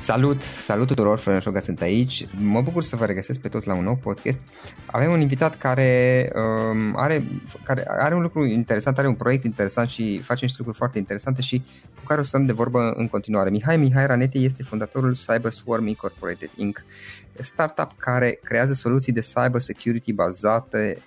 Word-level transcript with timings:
Salut, 0.00 0.42
salut 0.42 0.86
tuturor, 0.86 1.18
Florin 1.18 1.40
Șoga 1.40 1.60
sunt 1.60 1.80
aici. 1.80 2.26
Mă 2.38 2.60
bucur 2.60 2.82
să 2.82 2.96
vă 2.96 3.04
regăsesc 3.04 3.40
pe 3.40 3.48
toți 3.48 3.66
la 3.66 3.74
un 3.74 3.84
nou 3.84 3.96
podcast. 3.96 4.38
Avem 4.86 5.12
un 5.12 5.20
invitat 5.20 5.58
care, 5.58 6.32
um, 6.34 6.96
are, 6.96 7.22
care 7.62 7.84
are 7.88 8.14
un 8.14 8.22
lucru 8.22 8.44
interesant, 8.44 8.98
are 8.98 9.08
un 9.08 9.14
proiect 9.14 9.44
interesant 9.44 9.88
și 9.88 10.18
face 10.18 10.44
niște 10.44 10.56
lucruri 10.58 10.78
foarte 10.78 10.98
interesante 10.98 11.42
și 11.42 11.62
cu 11.94 12.04
care 12.06 12.20
o 12.20 12.22
să 12.22 12.28
stăm 12.28 12.46
de 12.46 12.52
vorbă 12.52 12.92
în 12.96 13.08
continuare. 13.08 13.50
Mihai 13.50 13.76
Mihai 13.76 14.06
Raneti 14.06 14.44
este 14.44 14.62
fondatorul 14.62 15.14
Cyber 15.14 15.50
Swarm 15.50 15.86
Incorporated 15.86 16.50
Inc., 16.56 16.84
startup 17.40 17.90
care 17.96 18.38
creează 18.42 18.72
soluții 18.72 19.12
de 19.12 19.20
cyber 19.20 19.60
security 19.60 20.12
bazate, 20.12 20.98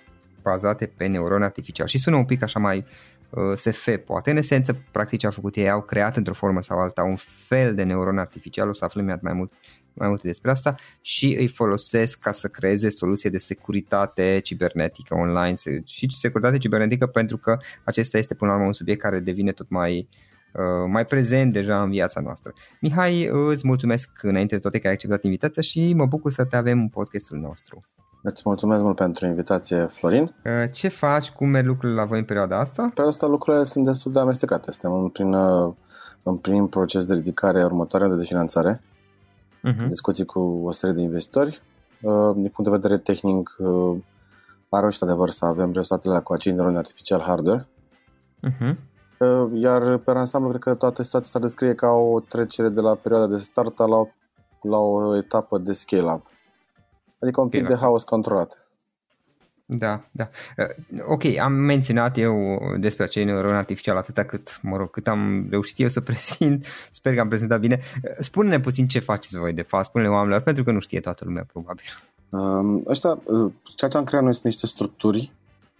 bazate 0.42 0.86
pe 0.96 1.06
neuron 1.06 1.42
artificial. 1.42 1.86
Și 1.86 1.98
sună 1.98 2.16
un 2.16 2.24
pic 2.24 2.42
așa 2.42 2.58
mai 2.58 2.76
Uh, 2.78 3.13
SF 3.54 3.88
poate. 4.04 4.30
În 4.30 4.36
esență, 4.36 4.82
practic 4.90 5.18
ce 5.18 5.26
au 5.26 5.32
făcut 5.32 5.56
ei, 5.56 5.70
au 5.70 5.82
creat 5.82 6.16
într-o 6.16 6.34
formă 6.34 6.62
sau 6.62 6.78
alta 6.78 7.02
un 7.02 7.16
fel 7.16 7.74
de 7.74 7.82
neuron 7.82 8.18
artificial, 8.18 8.68
o 8.68 8.72
să 8.72 8.84
aflăm 8.84 9.18
mai 9.22 9.32
mult 9.32 9.52
mai 9.94 10.08
multe 10.08 10.26
despre 10.26 10.50
asta 10.50 10.74
și 11.00 11.36
îi 11.38 11.48
folosesc 11.48 12.18
ca 12.18 12.32
să 12.32 12.48
creeze 12.48 12.88
soluție 12.88 13.30
de 13.30 13.38
securitate 13.38 14.40
cibernetică 14.42 15.14
online 15.14 15.54
și 15.84 16.08
securitate 16.10 16.58
cibernetică 16.58 17.06
pentru 17.06 17.36
că 17.36 17.58
acesta 17.84 18.18
este 18.18 18.34
până 18.34 18.50
la 18.50 18.56
urmă 18.56 18.68
un 18.68 18.74
subiect 18.74 19.00
care 19.00 19.20
devine 19.20 19.52
tot 19.52 19.68
mai 19.68 20.08
uh, 20.52 20.88
mai 20.88 21.04
prezent 21.04 21.52
deja 21.52 21.82
în 21.82 21.90
viața 21.90 22.20
noastră. 22.20 22.52
Mihai, 22.80 23.28
îți 23.32 23.66
mulțumesc 23.66 24.10
înainte 24.22 24.54
de 24.54 24.60
toate 24.60 24.78
că 24.78 24.86
ai 24.86 24.92
acceptat 24.92 25.22
invitația 25.22 25.62
și 25.62 25.92
mă 25.94 26.06
bucur 26.06 26.32
să 26.32 26.44
te 26.44 26.56
avem 26.56 26.78
în 26.78 26.88
podcastul 26.88 27.38
nostru. 27.38 27.80
Îți 28.26 28.42
mulțumesc 28.44 28.82
mult 28.82 28.96
pentru 28.96 29.26
invitație, 29.26 29.86
Florin. 29.86 30.22
Uh, 30.22 30.70
ce 30.72 30.88
faci? 30.88 31.30
Cum 31.30 31.48
merg 31.48 31.66
lucrurile 31.66 32.00
la 32.00 32.06
voi 32.06 32.18
în 32.18 32.24
perioada 32.24 32.58
asta? 32.58 32.82
În 32.82 32.88
perioada 32.88 33.16
asta 33.16 33.26
lucrurile 33.26 33.64
sunt 33.64 33.84
destul 33.84 34.12
de 34.12 34.18
amestecate. 34.18 34.70
Suntem 34.70 35.00
în 35.00 35.08
prin, 35.08 35.32
uh, 35.34 35.74
în 36.22 36.36
prim 36.36 36.66
proces 36.66 37.06
de 37.06 37.14
ridicare 37.14 37.64
următoare 37.64 38.08
de 38.08 38.24
finanțare. 38.24 38.82
Uh-huh. 39.68 39.88
Discuții 39.88 40.24
cu 40.24 40.40
o 40.40 40.70
serie 40.70 40.94
de 40.94 41.00
investitori. 41.02 41.62
Uh, 42.00 42.34
din 42.34 42.50
punct 42.54 42.64
de 42.64 42.70
vedere 42.70 42.96
tehnic, 42.96 43.56
a 44.68 44.80
reușit 44.80 45.02
adevăr 45.02 45.30
să 45.30 45.44
avem 45.44 45.72
rezultatele 45.72 46.20
cu 46.20 46.32
acei 46.32 46.52
neuroni 46.52 46.76
artificial 46.76 47.20
hardware. 47.20 47.66
Uh-huh. 48.48 48.76
Iar 49.52 49.96
pe 49.96 50.10
ansamblu, 50.10 50.48
cred 50.48 50.62
că 50.62 50.74
toată 50.74 51.02
situația 51.02 51.30
s-ar 51.30 51.42
descrie 51.42 51.74
ca 51.74 51.88
o 51.88 52.20
trecere 52.20 52.68
de 52.68 52.80
la 52.80 52.94
perioada 52.94 53.26
de 53.26 53.36
start 53.36 53.78
la 53.78 53.96
o 53.96 54.08
la 54.60 54.78
o 54.78 55.16
etapă 55.16 55.58
de 55.58 55.72
scale-up. 55.72 56.32
Adică 57.24 57.40
un 57.40 57.48
pic 57.48 57.66
de 57.66 57.74
haos 57.74 58.04
controlat. 58.04 58.64
Da, 59.66 60.04
da. 60.10 60.28
Uh, 60.56 61.00
ok, 61.08 61.24
am 61.24 61.52
menționat 61.52 62.18
eu 62.18 62.58
despre 62.78 63.04
acei 63.04 63.24
neuroni 63.24 63.56
artificiali 63.56 63.98
atâta 63.98 64.24
cât, 64.24 64.58
mă 64.62 64.76
rog, 64.76 64.90
cât 64.90 65.08
am 65.08 65.46
reușit 65.50 65.78
eu 65.78 65.88
să 65.88 66.00
prezint. 66.08 66.66
Sper 66.90 67.14
că 67.14 67.20
am 67.20 67.28
prezentat 67.28 67.60
bine. 67.60 67.80
Uh, 68.02 68.10
spune-ne 68.18 68.60
puțin 68.60 68.86
ce 68.86 68.98
faceți 68.98 69.38
voi 69.38 69.52
de 69.52 69.62
fapt, 69.62 69.84
spune-ne 69.84 70.10
oamenilor, 70.10 70.40
pentru 70.40 70.64
că 70.64 70.70
nu 70.70 70.80
știe 70.80 71.00
toată 71.00 71.24
lumea 71.24 71.46
probabil. 71.52 71.84
Um, 72.28 72.82
ăștia, 72.86 73.18
uh, 73.24 73.52
ceea 73.76 73.90
ce 73.90 73.96
am 73.96 74.04
creat 74.04 74.22
noi 74.22 74.32
sunt 74.32 74.44
niște 74.44 74.66
structuri 74.66 75.32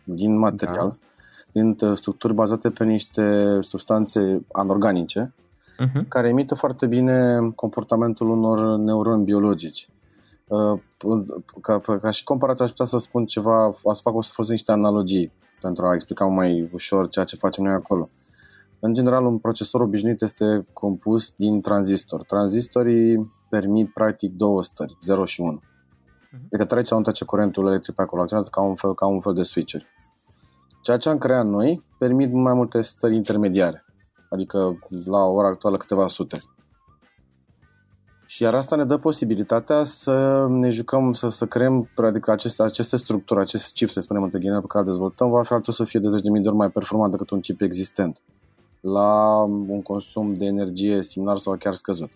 din 0.04 0.38
material, 0.38 0.90
da. 0.90 1.60
din 1.60 1.76
structuri 1.94 2.34
bazate 2.34 2.68
pe 2.68 2.84
niște 2.84 3.58
substanțe 3.60 4.44
anorganice, 4.52 5.34
uh-huh. 5.78 6.08
care 6.08 6.28
imită 6.28 6.54
foarte 6.54 6.86
bine 6.86 7.38
comportamentul 7.54 8.28
unor 8.28 8.76
neuroni 8.76 9.24
biologici. 9.24 9.88
Uh, 10.46 10.80
ca, 11.60 11.78
ca 11.78 12.10
și 12.10 12.24
comparație 12.24 12.64
aș 12.64 12.70
putea 12.70 12.84
să 12.84 12.98
spun 12.98 13.24
ceva, 13.24 13.70
să 13.92 14.00
fac 14.02 14.14
o 14.14 14.22
să 14.22 14.30
folosesc 14.34 14.50
niște 14.50 14.72
analogii 14.72 15.32
pentru 15.60 15.86
a 15.86 15.94
explica 15.94 16.24
mai 16.24 16.68
ușor 16.72 17.08
ceea 17.08 17.24
ce 17.24 17.36
facem 17.36 17.64
noi 17.64 17.72
acolo. 17.72 18.08
În 18.80 18.94
general, 18.94 19.24
un 19.24 19.38
procesor 19.38 19.80
obișnuit 19.80 20.22
este 20.22 20.66
compus 20.72 21.34
din 21.36 21.60
tranzistor. 21.60 22.22
Tranzistorii 22.22 23.26
permit 23.50 23.92
practic 23.92 24.32
două 24.32 24.62
stări, 24.62 24.98
0 25.02 25.24
și 25.24 25.40
1. 25.40 25.60
Uh-huh. 25.60 26.46
Adică 26.46 26.64
trece 26.64 26.86
sau 26.86 27.02
trece 27.02 27.24
curentul 27.24 27.66
electric 27.66 27.94
pe 27.94 28.02
acolo, 28.02 28.20
acționează 28.20 28.50
ca 28.52 28.66
un 28.66 28.74
fel, 28.74 28.94
ca 28.94 29.06
un 29.06 29.20
fel 29.20 29.32
de 29.32 29.42
switcher. 29.42 29.80
Ceea 30.82 30.96
ce 30.96 31.08
am 31.08 31.18
creat 31.18 31.46
noi 31.46 31.84
permit 31.98 32.32
mai 32.32 32.54
multe 32.54 32.80
stări 32.82 33.14
intermediare, 33.14 33.84
adică 34.30 34.78
la 35.06 35.24
ora 35.24 35.48
actuală 35.48 35.76
câteva 35.76 36.06
sute. 36.06 36.38
Și 38.34 38.42
iar 38.42 38.54
asta 38.54 38.76
ne 38.76 38.84
dă 38.84 38.96
posibilitatea 38.96 39.84
să 39.84 40.46
ne 40.50 40.68
jucăm, 40.68 41.12
să, 41.12 41.28
să 41.28 41.46
creăm 41.46 41.88
adică 41.96 42.30
aceste, 42.30 42.62
aceste 42.62 42.96
structuri, 42.96 43.40
acest 43.40 43.72
chip, 43.72 43.90
să 43.90 44.00
spunem, 44.00 44.22
între 44.22 44.38
ghinele 44.38 44.60
pe 44.60 44.66
care 44.68 44.84
dezvoltăm, 44.84 45.30
va 45.30 45.42
fi 45.42 45.52
altul 45.52 45.72
să 45.72 45.84
fie 45.84 46.00
de 46.00 46.08
10.000 46.08 46.42
de 46.42 46.48
ori 46.48 46.56
mai 46.56 46.70
performant 46.70 47.10
decât 47.10 47.30
un 47.30 47.40
chip 47.40 47.60
existent 47.60 48.22
la 48.80 49.42
un 49.46 49.80
consum 49.80 50.32
de 50.32 50.44
energie 50.44 51.02
similar 51.02 51.36
sau 51.36 51.56
chiar 51.56 51.74
scăzut. 51.74 52.10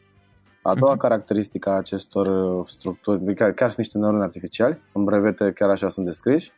A 0.62 0.74
doua 0.74 0.94
uh-huh. 0.94 0.98
caracteristică 0.98 1.70
a 1.70 1.76
acestor 1.76 2.26
uh, 2.26 2.66
structuri, 2.66 3.34
chiar, 3.34 3.50
chiar 3.50 3.70
sunt 3.70 3.76
niște 3.76 3.98
neuroni 3.98 4.22
artificiali, 4.22 4.80
în 4.94 5.04
brevete 5.04 5.52
chiar 5.52 5.70
așa 5.70 5.88
sunt 5.88 6.06
descriși. 6.06 6.52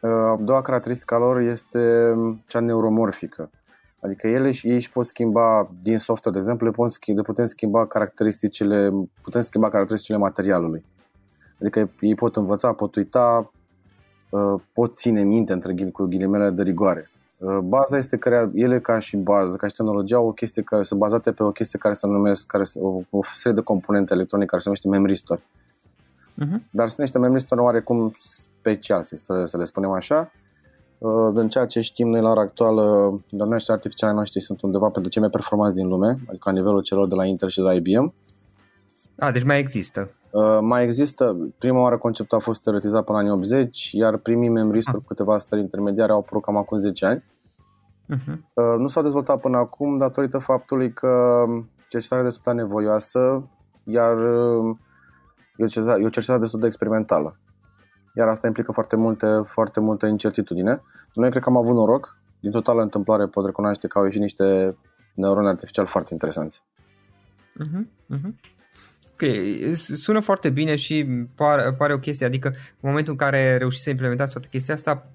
Uh, 0.00 0.10
a 0.10 0.36
doua 0.40 0.62
caracteristică 0.62 1.14
a 1.14 1.18
lor 1.18 1.40
este 1.40 2.12
cea 2.46 2.60
neuromorfică. 2.60 3.50
Adică 4.00 4.28
ele 4.28 4.50
și 4.50 4.68
ei 4.68 4.74
își 4.74 4.90
pot 4.90 5.04
schimba 5.04 5.70
din 5.82 5.98
software, 5.98 6.38
de 6.38 6.42
exemplu, 6.42 6.66
le, 6.66 6.72
pot 6.72 6.90
schimba, 6.90 7.20
le 7.20 7.26
putem 7.26 7.46
schimba 7.46 7.86
caracteristicile, 7.86 8.92
putem 9.22 9.42
schimba 9.42 9.68
caracteristicile 9.68 10.18
materialului. 10.18 10.84
Adică 11.60 11.90
ei 12.00 12.14
pot 12.14 12.36
învăța, 12.36 12.72
pot 12.72 12.94
uita, 12.94 13.50
uh, 14.30 14.60
pot 14.72 14.94
ține 14.94 15.22
minte 15.22 15.52
între 15.52 15.90
cu 15.92 16.04
ghilimele 16.04 16.50
de 16.50 16.62
rigoare. 16.62 17.10
Uh, 17.38 17.58
baza 17.58 17.96
este 17.96 18.16
că 18.16 18.50
ele 18.54 18.80
ca 18.80 18.98
și 18.98 19.16
bază, 19.16 19.56
ca 19.56 19.66
și 19.66 19.74
tehnologie, 19.74 20.16
au 20.16 20.26
o 20.26 20.32
chestie 20.32 20.62
care 20.62 20.82
sunt 20.82 21.00
bazate 21.00 21.32
pe 21.32 21.42
o 21.42 21.50
chestie 21.50 21.78
care 21.78 21.94
se 21.94 22.06
numesc, 22.06 22.46
care 22.46 22.62
o, 22.74 23.02
o 23.10 23.20
serie 23.34 23.56
de 23.56 23.62
componente 23.62 24.14
electronice 24.14 24.48
care 24.48 24.62
se 24.62 24.68
numește 24.68 24.88
memory 24.88 25.14
store. 25.14 25.40
Uh-huh. 25.40 26.70
Dar 26.70 26.86
sunt 26.86 27.00
niște 27.00 27.18
memory 27.18 27.42
store 27.42 27.60
oarecum 27.60 28.12
special, 28.18 29.02
să, 29.02 29.44
să 29.44 29.56
le 29.56 29.64
spunem 29.64 29.90
așa, 29.90 30.32
Uh, 31.00 31.32
din 31.34 31.48
ceea 31.48 31.66
ce 31.66 31.80
știm 31.80 32.08
noi 32.08 32.20
la 32.20 32.30
ora 32.30 32.40
actuală, 32.40 32.82
domnește 33.30 33.72
artificiale 33.72 34.12
noștri 34.12 34.40
sunt 34.40 34.62
undeva 34.62 34.88
pentru 34.92 35.10
cei 35.10 35.20
mai 35.20 35.30
performanți 35.30 35.76
din 35.76 35.88
lume, 35.88 36.08
adică 36.28 36.50
la 36.50 36.52
nivelul 36.52 36.82
celor 36.82 37.08
de 37.08 37.14
la 37.14 37.24
Intel 37.24 37.48
și 37.48 37.56
de 37.56 37.62
la 37.62 37.74
IBM. 37.74 38.14
A, 39.18 39.30
deci 39.30 39.44
mai 39.44 39.58
există. 39.58 40.10
Uh, 40.30 40.58
mai 40.60 40.84
există. 40.84 41.36
Prima 41.58 41.80
oară 41.80 41.96
conceptul 41.96 42.38
a 42.38 42.40
fost 42.40 42.62
teoretizat 42.62 43.04
până 43.04 43.18
în 43.18 43.24
anii 43.24 43.36
80, 43.36 43.90
iar 43.92 44.16
primii 44.16 44.48
memory 44.48 44.80
ah. 44.84 44.94
câteva 45.06 45.38
stări 45.38 45.60
intermediare 45.60 46.12
au 46.12 46.18
apărut 46.18 46.42
cam 46.42 46.56
acum 46.56 46.78
10 46.78 47.06
ani. 47.06 47.24
Uh-huh. 48.14 48.34
Uh, 48.54 48.78
nu 48.78 48.88
s-au 48.88 49.02
dezvoltat 49.02 49.40
până 49.40 49.56
acum 49.56 49.96
datorită 49.96 50.38
faptului 50.38 50.92
că 50.92 51.44
cercetarea 51.88 52.24
destul 52.24 52.42
de 52.44 52.60
nevoioasă, 52.60 53.48
iar 53.84 54.16
uh, 54.16 54.76
e 55.56 55.64
o 55.64 55.66
cercetare, 55.66 56.02
e 56.02 56.06
o 56.06 56.08
cercetare 56.08 56.40
destul 56.40 56.60
de 56.60 56.66
experimentală 56.66 57.38
iar 58.14 58.28
asta 58.28 58.46
implică 58.46 58.72
foarte 58.72 58.96
multe, 58.96 59.26
foarte 59.44 59.80
multe 59.80 60.06
incertitudine. 60.06 60.82
Noi 61.14 61.30
cred 61.30 61.42
că 61.42 61.48
am 61.48 61.56
avut 61.56 61.74
noroc, 61.74 62.16
din 62.40 62.50
totală 62.50 62.82
întâmplare 62.82 63.26
pot 63.26 63.44
recunoaște 63.44 63.86
că 63.86 63.98
au 63.98 64.04
ieșit 64.04 64.20
niște 64.20 64.74
neuroni 65.14 65.48
artificiali 65.48 65.88
foarte 65.88 66.08
interesanți. 66.12 66.62
Uh-huh, 67.60 67.84
uh-huh. 68.16 68.32
Ok, 69.12 69.22
sună 69.74 70.20
foarte 70.20 70.50
bine 70.50 70.76
și 70.76 71.26
pare, 71.34 71.72
pare 71.72 71.92
o 71.92 71.98
chestie, 71.98 72.26
adică 72.26 72.48
în 72.48 72.88
momentul 72.88 73.12
în 73.12 73.18
care 73.18 73.56
reușiți 73.56 73.82
să 73.82 73.90
implementați 73.90 74.32
toată 74.32 74.48
chestia 74.50 74.74
asta, 74.74 75.10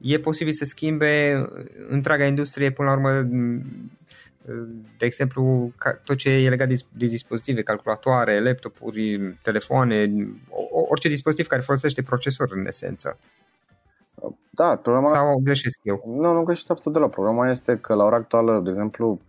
e 0.00 0.18
posibil 0.18 0.52
să 0.52 0.64
schimbe 0.64 1.44
întreaga 1.88 2.26
industrie 2.26 2.70
până 2.70 2.88
la 2.88 2.94
urmă 2.94 3.28
de 4.98 5.06
exemplu, 5.06 5.72
tot 6.04 6.16
ce 6.16 6.30
e 6.30 6.48
legat 6.48 6.68
de 6.68 7.06
dispozitive, 7.06 7.62
calculatoare, 7.62 8.40
laptopuri, 8.40 9.38
telefoane, 9.42 10.12
orice 10.88 11.08
dispozitiv 11.08 11.46
care 11.46 11.60
folosește 11.60 12.02
procesor 12.02 12.50
în 12.52 12.66
esență. 12.66 13.18
Da, 14.50 14.76
problema... 14.76 15.08
Sau 15.08 15.40
greșesc 15.44 15.78
eu? 15.82 16.02
Nu, 16.06 16.32
nu 16.32 16.42
greșesc 16.42 16.70
absolut 16.70 16.98
deloc. 16.98 17.10
Problema 17.10 17.50
este 17.50 17.76
că 17.76 17.94
la 17.94 18.04
ora 18.04 18.16
actuală, 18.16 18.60
de 18.64 18.68
exemplu, 18.68 19.20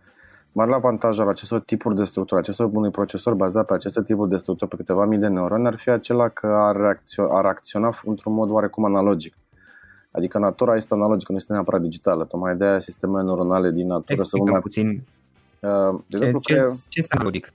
marele 0.52 0.76
avantaj 0.76 1.18
al 1.18 1.28
acestor 1.28 1.60
tipuri 1.60 1.96
de 1.96 2.04
structuri, 2.04 2.40
acestor 2.40 2.68
unui 2.72 2.90
procesor 2.90 3.34
bazat 3.34 3.66
pe 3.66 3.74
aceste 3.74 4.02
tipuri 4.02 4.28
de 4.28 4.36
structuri, 4.36 4.70
pe 4.70 4.76
câteva 4.76 5.04
mii 5.04 5.18
de 5.18 5.28
neuroni, 5.28 5.66
ar 5.66 5.76
fi 5.76 5.90
acela 5.90 6.28
că 6.28 6.46
ar, 6.46 6.76
reacționa, 6.76 7.38
ar 7.38 7.44
acționa 7.44 7.90
într-un 8.04 8.34
mod 8.34 8.50
oarecum 8.50 8.84
analogic. 8.84 9.34
Adică 10.10 10.38
natura 10.38 10.76
este 10.76 10.94
analogică, 10.94 11.32
nu 11.32 11.38
este 11.38 11.52
neapărat 11.52 11.80
digitală. 11.80 12.24
Tocmai 12.24 12.56
de 12.56 12.64
aia 12.64 12.80
sistemele 12.80 13.22
neuronale 13.22 13.70
din 13.70 13.86
natură 13.86 14.22
sunt 14.22 14.50
mai 14.50 14.60
puțin. 14.60 15.06
Uh, 15.62 16.00
de 16.06 16.16
exemplu, 16.16 16.40
ce, 16.40 16.52
creier... 16.52 16.70
ce 16.70 16.98
este 16.98 17.14
analogic? 17.14 17.52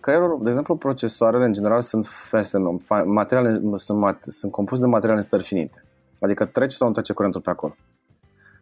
Creierul, 0.00 0.40
de 0.42 0.48
exemplu, 0.48 0.76
procesoarele 0.76 1.44
în 1.44 1.52
general 1.52 1.80
sunt 1.80 2.06
FSM, 2.06 2.82
materiale, 3.04 3.60
sunt, 3.76 3.98
mat, 3.98 4.24
sunt 4.28 4.52
compuse 4.52 4.82
de 4.82 4.88
materiale 4.88 5.18
în 5.18 5.24
stări 5.24 5.42
finite. 5.42 5.84
Adică 6.20 6.44
trece 6.44 6.76
sau 6.76 6.88
nu 6.88 6.94
trece 6.94 7.12
curentul 7.12 7.40
pe 7.40 7.50
acolo. 7.50 7.74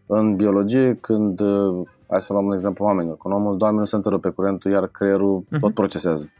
În 0.06 0.36
biologie, 0.36 0.98
când, 1.00 1.40
uh, 1.40 1.88
hai 2.08 2.20
să 2.20 2.32
luăm 2.32 2.46
un 2.46 2.52
exemplu 2.52 2.84
oamenilor, 2.84 3.16
când 3.16 3.34
omul 3.34 3.56
doarme 3.56 3.78
nu 3.78 3.84
se 3.84 3.96
întâră 3.96 4.18
curentul, 4.18 4.70
iar 4.70 4.86
creierul 4.86 5.42
uh-huh. 5.42 5.60
tot 5.60 5.74
procesează. 5.74 6.32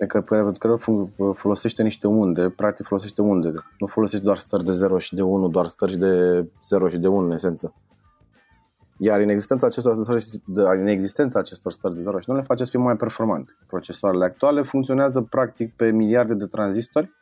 Adică 0.00 0.20
creierul 0.20 1.10
folosește 1.34 1.82
niște 1.82 2.06
unde, 2.06 2.48
practic 2.48 2.86
folosește 2.86 3.22
unde. 3.22 3.52
Nu 3.78 3.86
folosește 3.86 4.24
doar 4.24 4.38
stări 4.38 4.64
de 4.64 4.72
0 4.72 4.98
și 4.98 5.14
de 5.14 5.22
1, 5.22 5.48
doar 5.48 5.66
stări 5.66 5.96
de 5.96 6.46
0 6.62 6.88
și 6.88 6.98
de 6.98 7.06
1 7.06 7.26
în 7.26 7.32
esență. 7.32 7.74
Iar 8.98 9.20
inexistența 9.20 9.66
acestor 9.66 10.18
stări, 10.18 10.80
inexistența 10.80 11.38
acestor 11.38 11.72
stări 11.72 11.94
de 11.94 12.00
0 12.00 12.18
și 12.18 12.30
nu 12.30 12.36
le 12.36 12.42
face 12.42 12.64
să 12.64 12.70
fie 12.70 12.78
mai 12.78 12.96
performante. 12.96 13.52
Procesoarele 13.66 14.24
actuale 14.24 14.62
funcționează 14.62 15.20
practic 15.20 15.74
pe 15.76 15.90
miliarde 15.90 16.34
de 16.34 16.44
tranzistori 16.44 17.14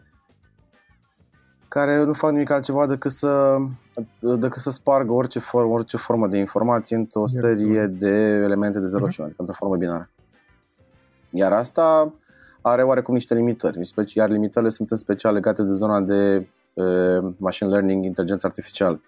care 1.69 2.05
nu 2.05 2.13
fac 2.13 2.31
nimic 2.31 2.51
altceva 2.51 2.87
decât 2.87 3.11
să, 3.11 3.57
decât 4.19 4.61
să 4.61 4.71
spargă 4.71 5.13
orice, 5.13 5.39
formă, 5.39 5.73
orice 5.73 5.97
formă 5.97 6.27
de 6.29 6.39
informație 6.39 6.97
într-o 6.97 7.27
serie 7.27 7.87
de 7.87 8.11
elemente 8.19 8.79
de 8.79 8.87
0 8.87 9.09
și 9.09 9.21
1, 9.21 9.29
adică 9.29 9.43
într-o 9.43 9.57
formă 9.59 9.77
binară. 9.77 10.11
Iar 11.31 11.53
asta 11.53 12.15
are 12.67 12.83
oarecum 12.83 13.15
niște 13.15 13.35
limitări, 13.35 13.91
iar 14.15 14.29
limitările 14.29 14.71
sunt 14.71 14.91
în 14.91 14.97
special 14.97 15.35
legate 15.35 15.63
de 15.63 15.73
zona 15.73 16.01
de 16.01 16.47
uh, 16.75 17.33
machine 17.39 17.69
learning, 17.69 18.05
inteligență 18.05 18.47
artificială. 18.47 19.01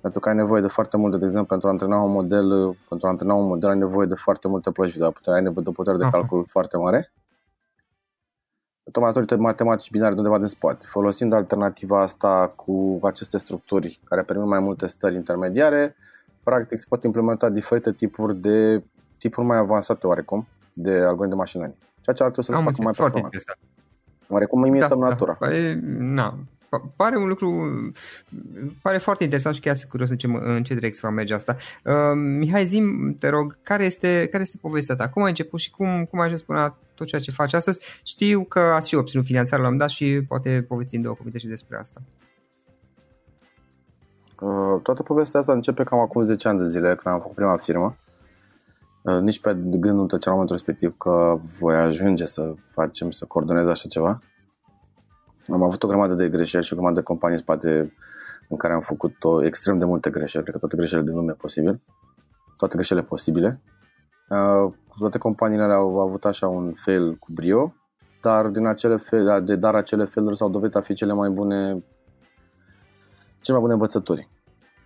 Pentru 0.00 0.20
că 0.20 0.28
ai 0.28 0.34
nevoie 0.34 0.60
de 0.60 0.68
foarte 0.68 0.96
multe, 0.96 1.16
de 1.16 1.24
exemplu, 1.24 1.48
pentru 1.48 1.68
a 1.68 1.70
antrena 1.70 1.98
un 2.02 2.12
model, 2.12 2.76
pentru 2.88 3.06
a 3.06 3.10
antrena 3.10 3.34
un 3.34 3.46
model 3.46 3.68
ai 3.68 3.78
nevoie 3.78 4.06
de 4.06 4.14
foarte 4.14 4.48
multe 4.48 4.70
plăci 4.70 4.92
video, 4.92 5.12
ai 5.24 5.42
nevoie 5.42 5.62
de 5.62 5.68
o 5.68 5.72
putere 5.72 5.96
de 5.96 6.08
calcul 6.10 6.42
uh-huh. 6.42 6.50
foarte 6.50 6.76
mare. 6.76 7.12
Tocmai 8.92 9.12
matematici 9.38 9.90
binare 9.90 10.12
de 10.12 10.18
undeva 10.18 10.38
din 10.38 10.46
spate. 10.46 10.84
Folosind 10.88 11.32
alternativa 11.32 12.00
asta 12.00 12.52
cu 12.56 12.98
aceste 13.02 13.38
structuri 13.38 14.00
care 14.04 14.22
permit 14.22 14.46
mai 14.46 14.60
multe 14.60 14.86
stări 14.86 15.14
intermediare, 15.14 15.96
practic 16.42 16.78
se 16.78 16.86
pot 16.88 17.04
implementa 17.04 17.48
diferite 17.48 17.92
tipuri 17.92 18.36
de 18.36 18.80
tipuri 19.18 19.46
mai 19.46 19.58
avansate 19.58 20.06
oarecum 20.06 20.46
de 20.72 20.92
algoritmi 20.92 21.28
de 21.28 21.34
machine 21.34 21.62
learning. 21.62 21.91
Ceea 22.02 22.16
ce 22.16 22.22
ar 22.22 22.30
trebui 22.30 22.44
să 22.44 22.52
le 22.52 22.64
facă 22.64 22.82
mai 22.82 22.92
performant. 22.96 23.34
Oarecum 24.28 24.64
imităm 24.64 25.00
da, 25.00 25.08
natura. 25.08 25.36
Da. 25.40 25.46
Păi, 25.46 25.78
na, 25.98 26.38
pare 26.96 27.16
un 27.16 27.28
lucru, 27.28 27.68
pare 28.82 28.98
foarte 28.98 29.22
interesant 29.24 29.54
și 29.54 29.60
chiar 29.60 29.76
sunt 29.76 29.90
curios 29.90 30.10
în 30.10 30.16
ce, 30.16 30.26
în 30.26 30.62
ce 30.62 30.74
direcție 30.74 31.00
va 31.02 31.10
merge 31.10 31.34
asta. 31.34 31.56
Uh, 31.84 31.92
Mihai, 32.14 32.66
zim, 32.66 33.16
te 33.18 33.28
rog, 33.28 33.58
care 33.62 33.84
este, 33.84 34.28
care 34.30 34.42
este 34.42 34.58
povestea 34.60 34.94
ta? 34.94 35.08
Cum 35.08 35.22
ai 35.22 35.28
început 35.28 35.60
și 35.60 35.70
cum, 35.70 36.04
cum 36.04 36.18
ai 36.18 36.24
ajuns 36.24 36.42
până 36.42 36.58
la 36.58 36.76
tot 36.94 37.06
ceea 37.06 37.20
ce 37.20 37.30
faci 37.30 37.52
astăzi? 37.52 37.80
Știu 38.02 38.44
că 38.44 38.58
ați 38.58 38.88
și 38.88 38.94
obținut 38.94 39.24
finanțare 39.24 39.62
la 39.62 39.68
un 39.68 39.76
dat 39.76 39.88
și 39.88 40.22
poate 40.28 40.64
povestim 40.68 41.00
două 41.00 41.14
cuvinte 41.14 41.38
și 41.38 41.46
despre 41.46 41.76
asta. 41.76 42.02
Uh, 44.40 44.80
toată 44.82 45.02
povestea 45.02 45.40
asta 45.40 45.52
începe 45.52 45.82
cam 45.82 45.98
acum 45.98 46.22
10 46.22 46.48
ani 46.48 46.58
de 46.58 46.64
zile, 46.66 46.94
când 46.94 47.14
am 47.14 47.20
făcut 47.20 47.34
prima 47.34 47.56
firmă. 47.56 47.84
Uh, 47.84 48.11
nici 49.02 49.40
pe 49.40 49.54
gând 49.54 49.98
nu 49.98 50.06
trece 50.06 50.28
la 50.28 50.34
momentul 50.34 50.56
respectiv 50.56 50.96
că 50.96 51.38
voi 51.60 51.76
ajunge 51.76 52.24
să 52.24 52.54
facem, 52.70 53.10
să 53.10 53.24
coordonez 53.24 53.68
așa 53.68 53.88
ceva. 53.88 54.18
Am 55.48 55.62
avut 55.62 55.82
o 55.82 55.88
grămadă 55.88 56.14
de 56.14 56.28
greșeli 56.28 56.64
și 56.64 56.72
o 56.72 56.76
grămadă 56.76 56.98
de 56.98 57.04
companii 57.04 57.36
în 57.36 57.42
spate 57.42 57.96
în 58.48 58.56
care 58.56 58.72
am 58.72 58.80
făcut 58.80 59.24
o, 59.24 59.44
extrem 59.44 59.78
de 59.78 59.84
multe 59.84 60.10
greșeli, 60.10 60.42
cred 60.42 60.54
că 60.54 60.60
toate 60.60 60.76
greșelile 60.76 61.10
de 61.10 61.14
nume 61.14 61.32
posibil, 61.32 61.80
toate 62.58 62.76
greșelile 62.76 63.06
posibile. 63.06 63.60
Uh, 64.28 64.74
toate 64.98 65.18
companiile 65.18 65.62
au 65.62 66.00
avut 66.00 66.24
așa 66.24 66.48
un 66.48 66.72
fail 66.72 67.14
cu 67.14 67.32
brio, 67.32 67.74
dar 68.20 68.46
din 68.46 68.66
acele 68.66 68.96
fail, 68.96 69.42
de 69.44 69.56
dar 69.56 69.74
acele 69.74 70.04
failuri 70.04 70.36
s-au 70.36 70.50
dovedit 70.50 70.76
a 70.76 70.80
fi 70.80 70.94
cele 70.94 71.12
mai 71.12 71.30
bune 71.30 71.84
cele 73.40 73.56
mai 73.56 73.60
bune 73.60 73.72
învățături. 73.72 74.28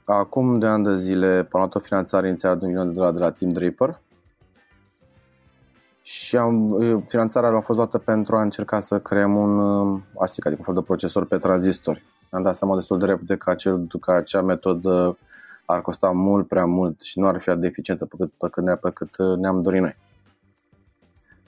Acum 0.04 0.58
de 0.58 0.66
ani 0.66 0.84
de 0.84 0.94
zile 0.94 1.36
am 1.36 1.48
luat 1.50 1.74
o 1.74 1.78
finanțare 1.78 2.28
inițială 2.28 2.54
de 2.54 2.64
un 2.64 2.70
milion 2.70 2.88
de 2.88 2.94
dolari 2.94 3.14
de 3.14 3.20
la 3.20 3.30
Team 3.30 3.50
Draper 3.50 4.00
și 6.08 6.36
am, 6.36 6.78
finanțarea 7.08 7.56
a 7.56 7.60
fost 7.60 7.78
luată 7.78 7.98
pentru 7.98 8.36
a 8.36 8.42
încerca 8.42 8.80
să 8.80 8.98
creăm 8.98 9.36
un 9.36 9.60
ASIC, 10.18 10.46
adică 10.46 10.60
un 10.60 10.64
fel 10.64 10.74
de 10.74 10.86
procesor 10.86 11.26
pe 11.26 11.38
tranzistori. 11.38 12.04
Am 12.30 12.42
dat 12.42 12.56
seama 12.56 12.74
destul 12.74 12.98
de 12.98 13.06
repede 13.06 13.36
că, 13.36 13.50
acel, 13.50 13.86
că 14.00 14.12
acea 14.12 14.42
metodă 14.42 15.18
ar 15.64 15.82
costa 15.82 16.10
mult 16.10 16.48
prea 16.48 16.64
mult 16.64 17.00
și 17.00 17.18
nu 17.18 17.26
ar 17.26 17.38
fi 17.38 17.48
atât 17.48 17.60
de 17.60 17.66
eficientă 17.66 18.04
pe 18.06 18.16
cât, 18.18 18.32
pe 18.38 18.48
cât, 18.48 18.64
ne, 18.64 18.74
pe 18.74 18.90
cât 18.90 19.16
ne-am 19.38 19.62
dorit 19.62 19.80
noi. 19.80 19.96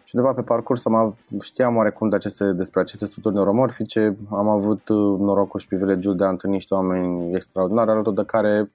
Și 0.05 0.17
undeva 0.17 0.33
pe 0.33 0.43
parcurs 0.43 0.87
am, 0.87 1.17
știam 1.41 1.77
oarecum 1.77 2.09
de 2.09 2.17
aceste, 2.17 2.53
despre 2.53 2.81
aceste 2.81 3.05
structuri 3.05 3.35
neuromorfice, 3.35 4.15
am 4.31 4.49
avut 4.49 4.89
uh, 4.89 5.19
norocul 5.19 5.61
și 5.61 5.67
privilegiul 5.67 6.17
de 6.17 6.25
a 6.25 6.29
întâlni 6.29 6.55
niște 6.55 6.75
oameni 6.75 7.35
extraordinari, 7.35 7.91
alături 7.91 8.17
de 8.17 8.25
care 8.25 8.71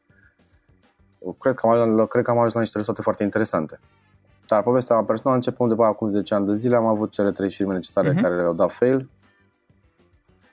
cred 1.39 1.55
că, 1.55 1.67
am, 1.67 2.05
cred 2.05 2.23
că 2.23 2.31
am 2.31 2.37
ajuns 2.37 2.53
la 2.53 2.59
niște 2.59 2.77
rezultate 2.77 3.03
foarte 3.03 3.23
interesante. 3.23 3.79
Dar 4.53 4.63
povestea 4.63 4.95
mea 4.95 5.05
personală 5.05 5.35
începe 5.35 5.63
undeva 5.63 5.87
acum 5.87 6.07
10 6.07 6.33
ani 6.33 6.45
de 6.45 6.53
zile, 6.53 6.75
am 6.75 6.85
avut 6.85 7.11
cele 7.11 7.31
trei 7.31 7.49
firme 7.49 7.73
necesare 7.73 8.11
uh-huh. 8.11 8.21
care 8.21 8.35
le-au 8.35 8.53
dat 8.53 8.71
fail. 8.71 9.09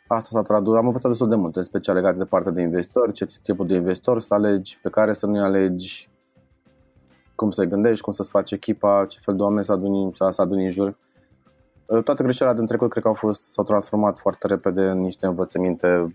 Asta 0.07 0.29
s-a 0.33 0.43
tradus, 0.43 0.77
am 0.77 0.87
învățat 0.87 1.11
destul 1.11 1.29
de 1.29 1.35
multe, 1.35 1.59
în 1.59 1.65
special 1.65 1.95
legate 1.95 2.19
de 2.19 2.25
partea 2.25 2.53
de 2.53 2.61
investitori, 2.61 3.13
ce 3.13 3.27
tipul 3.43 3.67
de 3.67 3.75
investitor 3.75 4.21
să 4.21 4.35
alegi, 4.35 4.79
pe 4.83 4.89
care 4.89 5.13
să 5.13 5.27
nu-i 5.27 5.41
alegi, 5.41 6.11
cum 7.35 7.51
să 7.51 7.65
gândești, 7.65 8.05
cum 8.05 8.13
să-ți 8.13 8.31
faci 8.31 8.51
echipa, 8.51 9.05
ce 9.09 9.19
fel 9.23 9.37
de 9.37 9.43
oameni 9.43 9.65
să 9.65 9.73
aduni, 9.73 10.11
să 10.15 10.43
aduni 10.43 10.65
în 10.65 10.71
jur. 10.71 10.95
Toate 12.05 12.23
greșelile 12.23 12.57
din 12.57 12.67
trecut 12.67 12.91
cred 12.91 13.03
că 13.03 13.09
au 13.09 13.15
fost, 13.15 13.45
s-au 13.45 13.65
transformat 13.65 14.19
foarte 14.19 14.47
repede 14.47 14.89
în 14.89 14.99
niște 14.99 15.27
învățăminte 15.27 16.15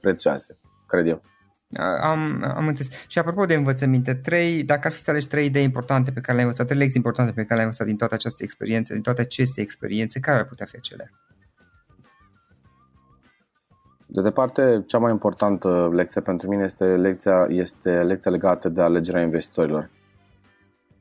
prețioase, 0.00 0.56
cred 0.86 1.06
eu. 1.06 1.20
Am, 2.00 2.44
am 2.56 2.66
înțeles. 2.66 2.92
Și 3.06 3.18
apropo 3.18 3.44
de 3.44 3.54
învățăminte, 3.54 4.14
trei, 4.14 4.62
dacă 4.62 4.86
ar 4.86 4.92
fi 4.92 5.00
să 5.00 5.10
alegi 5.10 5.28
trei 5.28 5.46
idei 5.46 5.62
importante 5.62 6.10
pe 6.10 6.20
care 6.20 6.32
le-ai 6.32 6.44
învățat, 6.44 6.66
trei 6.66 6.78
lecții 6.78 6.96
importante 6.96 7.32
pe 7.32 7.40
care 7.40 7.54
le-ai 7.54 7.64
învățat 7.64 7.86
din 7.86 7.96
toată 7.96 8.14
această 8.14 8.42
experiență, 8.42 8.92
din 8.92 9.02
toate 9.02 9.20
aceste 9.20 9.60
experiențe, 9.60 10.20
care 10.20 10.38
ar 10.38 10.44
putea 10.44 10.66
fi 10.66 10.76
acelea? 10.76 11.10
De 14.06 14.22
departe, 14.22 14.82
cea 14.86 14.98
mai 14.98 15.10
importantă 15.10 15.90
lecție 15.92 16.20
pentru 16.20 16.48
mine 16.48 16.64
este 16.64 16.84
lecția, 16.84 17.46
este 17.48 18.02
lecția 18.02 18.30
legată 18.30 18.68
de 18.68 18.80
alegerea 18.80 19.22
investitorilor. 19.22 19.90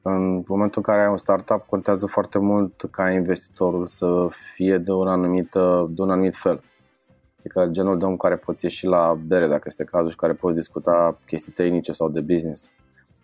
În 0.01 0.43
momentul 0.48 0.84
în 0.86 0.93
care 0.93 1.03
ai 1.03 1.10
un 1.10 1.17
startup, 1.17 1.65
contează 1.65 2.08
foarte 2.08 2.39
mult 2.39 2.88
ca 2.91 3.12
investitorul 3.12 3.86
să 3.86 4.27
fie 4.53 4.77
de 4.77 4.91
un 4.91 5.08
anumit, 5.08 5.50
de 5.89 6.01
un 6.01 6.10
anumit 6.10 6.36
fel. 6.36 6.63
Adică 7.45 7.67
genul 7.71 8.00
de 8.00 8.05
om 8.05 8.15
care 8.15 8.35
poți 8.35 8.65
ieși 8.65 8.85
la 8.85 9.19
bere, 9.27 9.47
dacă 9.47 9.63
este 9.65 9.83
cazul, 9.83 10.09
și 10.09 10.15
care 10.15 10.33
poți 10.33 10.57
discuta 10.57 11.19
chestii 11.25 11.51
tehnice 11.51 11.91
sau 11.91 12.09
de 12.09 12.19
business. 12.19 12.71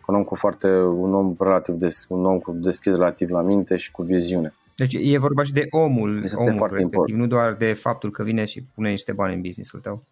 Un 0.06 0.14
om 0.14 0.24
cu 0.24 0.34
foarte, 0.34 0.68
un 0.80 1.14
om 1.14 1.34
relativ 1.38 1.74
des, 1.74 2.06
un 2.08 2.24
om 2.24 2.38
cu 2.38 2.52
deschis 2.52 2.94
relativ 2.94 3.30
la 3.30 3.42
minte 3.42 3.76
și 3.76 3.90
cu 3.90 4.02
viziune. 4.02 4.54
Deci 4.76 4.94
e 4.98 5.18
vorba 5.18 5.42
și 5.42 5.52
de 5.52 5.66
omul, 5.70 6.20
este 6.24 6.40
omul 6.40 6.56
foarte 6.56 6.74
respectiv, 6.74 6.98
important. 6.98 7.18
nu 7.18 7.26
doar 7.26 7.54
de 7.54 7.72
faptul 7.72 8.10
că 8.10 8.22
vine 8.22 8.44
și 8.44 8.64
pune 8.74 8.90
niște 8.90 9.12
bani 9.12 9.34
în 9.34 9.40
businessul 9.40 9.80
tău. 9.80 10.02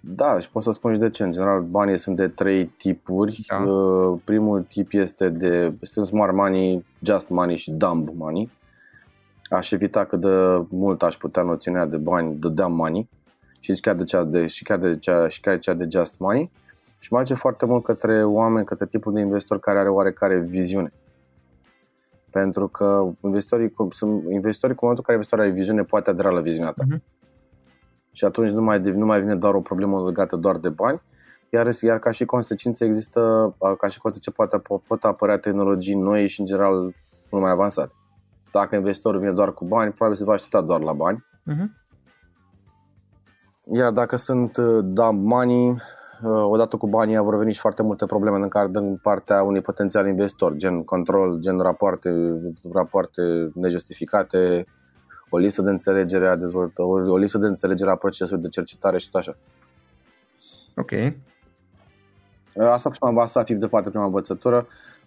Da, 0.00 0.38
și 0.38 0.50
pot 0.50 0.62
să 0.62 0.70
spun 0.70 0.92
și 0.92 0.98
de 0.98 1.10
ce. 1.10 1.22
În 1.22 1.32
general, 1.32 1.62
banii 1.62 1.96
sunt 1.96 2.16
de 2.16 2.28
trei 2.28 2.64
tipuri. 2.64 3.44
Da. 3.48 3.56
Uh, 3.56 4.20
primul 4.24 4.62
tip 4.62 4.92
este 4.92 5.28
de 5.28 5.78
sunt 5.82 6.06
smart 6.06 6.34
money, 6.34 6.84
just 7.02 7.28
money 7.28 7.56
și 7.56 7.70
dumb 7.70 8.08
money. 8.14 8.50
Aș 9.50 9.70
evita 9.70 10.04
cât 10.04 10.20
de 10.20 10.64
mult 10.68 11.02
aș 11.02 11.16
putea 11.16 11.42
noțiunea 11.42 11.86
de 11.86 11.96
bani, 11.96 12.34
de 12.34 12.48
damn 12.48 12.74
money 12.74 13.08
și 13.60 13.80
chiar 13.80 13.94
de 13.94 14.04
cea 14.04 14.24
de, 14.24 14.46
și 14.46 14.62
chiar 14.62 14.78
de 14.78 14.98
cea, 14.98 15.28
și 15.28 15.40
chiar 15.40 15.58
cea 15.58 15.74
de 15.74 15.86
just 15.90 16.18
money 16.18 16.50
și 16.98 17.12
merge 17.12 17.34
foarte 17.34 17.66
mult 17.66 17.84
către 17.84 18.24
oameni, 18.24 18.66
către 18.66 18.86
tipul 18.86 19.12
de 19.12 19.20
investitor 19.20 19.58
care 19.58 19.78
are 19.78 19.88
oarecare 19.88 20.38
viziune. 20.38 20.92
Pentru 22.30 22.68
că 22.68 23.08
investitorii, 23.20 23.74
sunt 23.90 24.24
investitorii 24.30 24.76
cu 24.76 24.84
momentul 24.84 24.90
în 24.96 25.02
care 25.04 25.12
investitorul 25.12 25.44
are 25.44 25.54
viziune, 25.54 25.82
poate 25.82 26.10
adera 26.10 26.30
la 26.30 26.40
viziunea 26.40 26.70
ta. 26.70 26.84
Uh-huh. 26.84 27.00
Și 28.12 28.24
atunci 28.24 28.50
nu 28.50 28.62
mai, 28.62 28.78
nu 28.78 29.06
mai 29.06 29.20
vine 29.20 29.34
doar 29.34 29.54
o 29.54 29.60
problemă 29.60 30.04
legată 30.06 30.36
doar 30.36 30.56
de 30.56 30.68
bani, 30.68 31.02
iar, 31.50 31.68
iar 31.80 31.98
ca 31.98 32.10
și 32.10 32.24
consecință 32.24 32.84
există, 32.84 33.54
ca 33.78 33.88
și 33.88 34.00
consecință 34.00 34.30
poate, 34.30 34.62
pot 34.86 35.04
apărea 35.04 35.38
tehnologii 35.38 35.94
noi 35.94 36.28
și 36.28 36.40
în 36.40 36.46
general 36.46 36.74
mult 37.30 37.44
mai 37.44 37.50
avansate. 37.50 37.94
Dacă 38.56 38.76
investitorul 38.76 39.20
vine 39.20 39.32
doar 39.32 39.52
cu 39.52 39.64
bani, 39.64 39.92
probabil 39.92 40.18
se 40.18 40.24
va 40.24 40.32
aștepta 40.32 40.60
doar 40.60 40.80
la 40.80 40.92
bani. 40.92 41.24
Uh-huh. 41.52 41.68
Iar 43.72 43.92
dacă 43.92 44.16
sunt 44.16 44.56
uh, 44.56 44.84
da 44.84 45.10
money, 45.10 45.68
uh, 45.68 45.78
odată 46.22 46.76
cu 46.76 46.88
banii 46.88 47.16
vor 47.16 47.36
veni 47.36 47.52
și 47.52 47.60
foarte 47.60 47.82
multe 47.82 48.06
probleme 48.06 48.36
în 48.36 48.48
care 48.48 48.68
din 48.68 48.96
partea 48.96 49.42
unui 49.42 49.60
potențial 49.60 50.06
investitor, 50.06 50.54
gen 50.54 50.84
control, 50.84 51.38
gen 51.40 51.58
rapoarte, 51.58 52.10
rapoarte 52.72 53.50
nejustificate, 53.54 54.66
o 55.30 55.38
lipsă 55.38 55.62
de 55.62 55.70
înțelegere 55.70 56.28
a 56.28 56.36
dezvoltării, 56.36 57.08
o 57.08 57.16
lipsă 57.16 57.38
de 57.38 57.46
înțelegere 57.46 57.90
a 57.90 57.96
procesului 57.96 58.42
de 58.42 58.48
cercetare 58.48 58.98
și 58.98 59.10
tot 59.10 59.20
așa. 59.20 59.36
Ok. 60.76 60.92
Asta, 62.58 62.90
prima, 62.90 63.22
asta 63.22 63.38
ar 63.38 63.44
fi 63.44 63.54
de 63.54 63.66
foarte 63.66 63.88
prima 63.88 64.04
învățătură. 64.04 64.66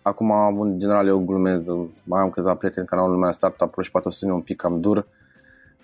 Acum, 0.10 0.32
în 0.60 0.80
general, 0.80 1.08
eu 1.08 1.20
glumesc, 1.20 1.62
mai 2.04 2.22
am 2.22 2.30
câțiva 2.30 2.54
prieteni 2.54 2.86
care 2.86 3.02
au 3.02 3.08
lumea 3.08 3.32
startup 3.32 3.82
și 3.82 3.92
poate 3.92 4.08
o 4.08 4.12
să 4.12 4.32
un 4.32 4.42
pic 4.42 4.58
cam 4.58 4.80
dur, 4.80 5.08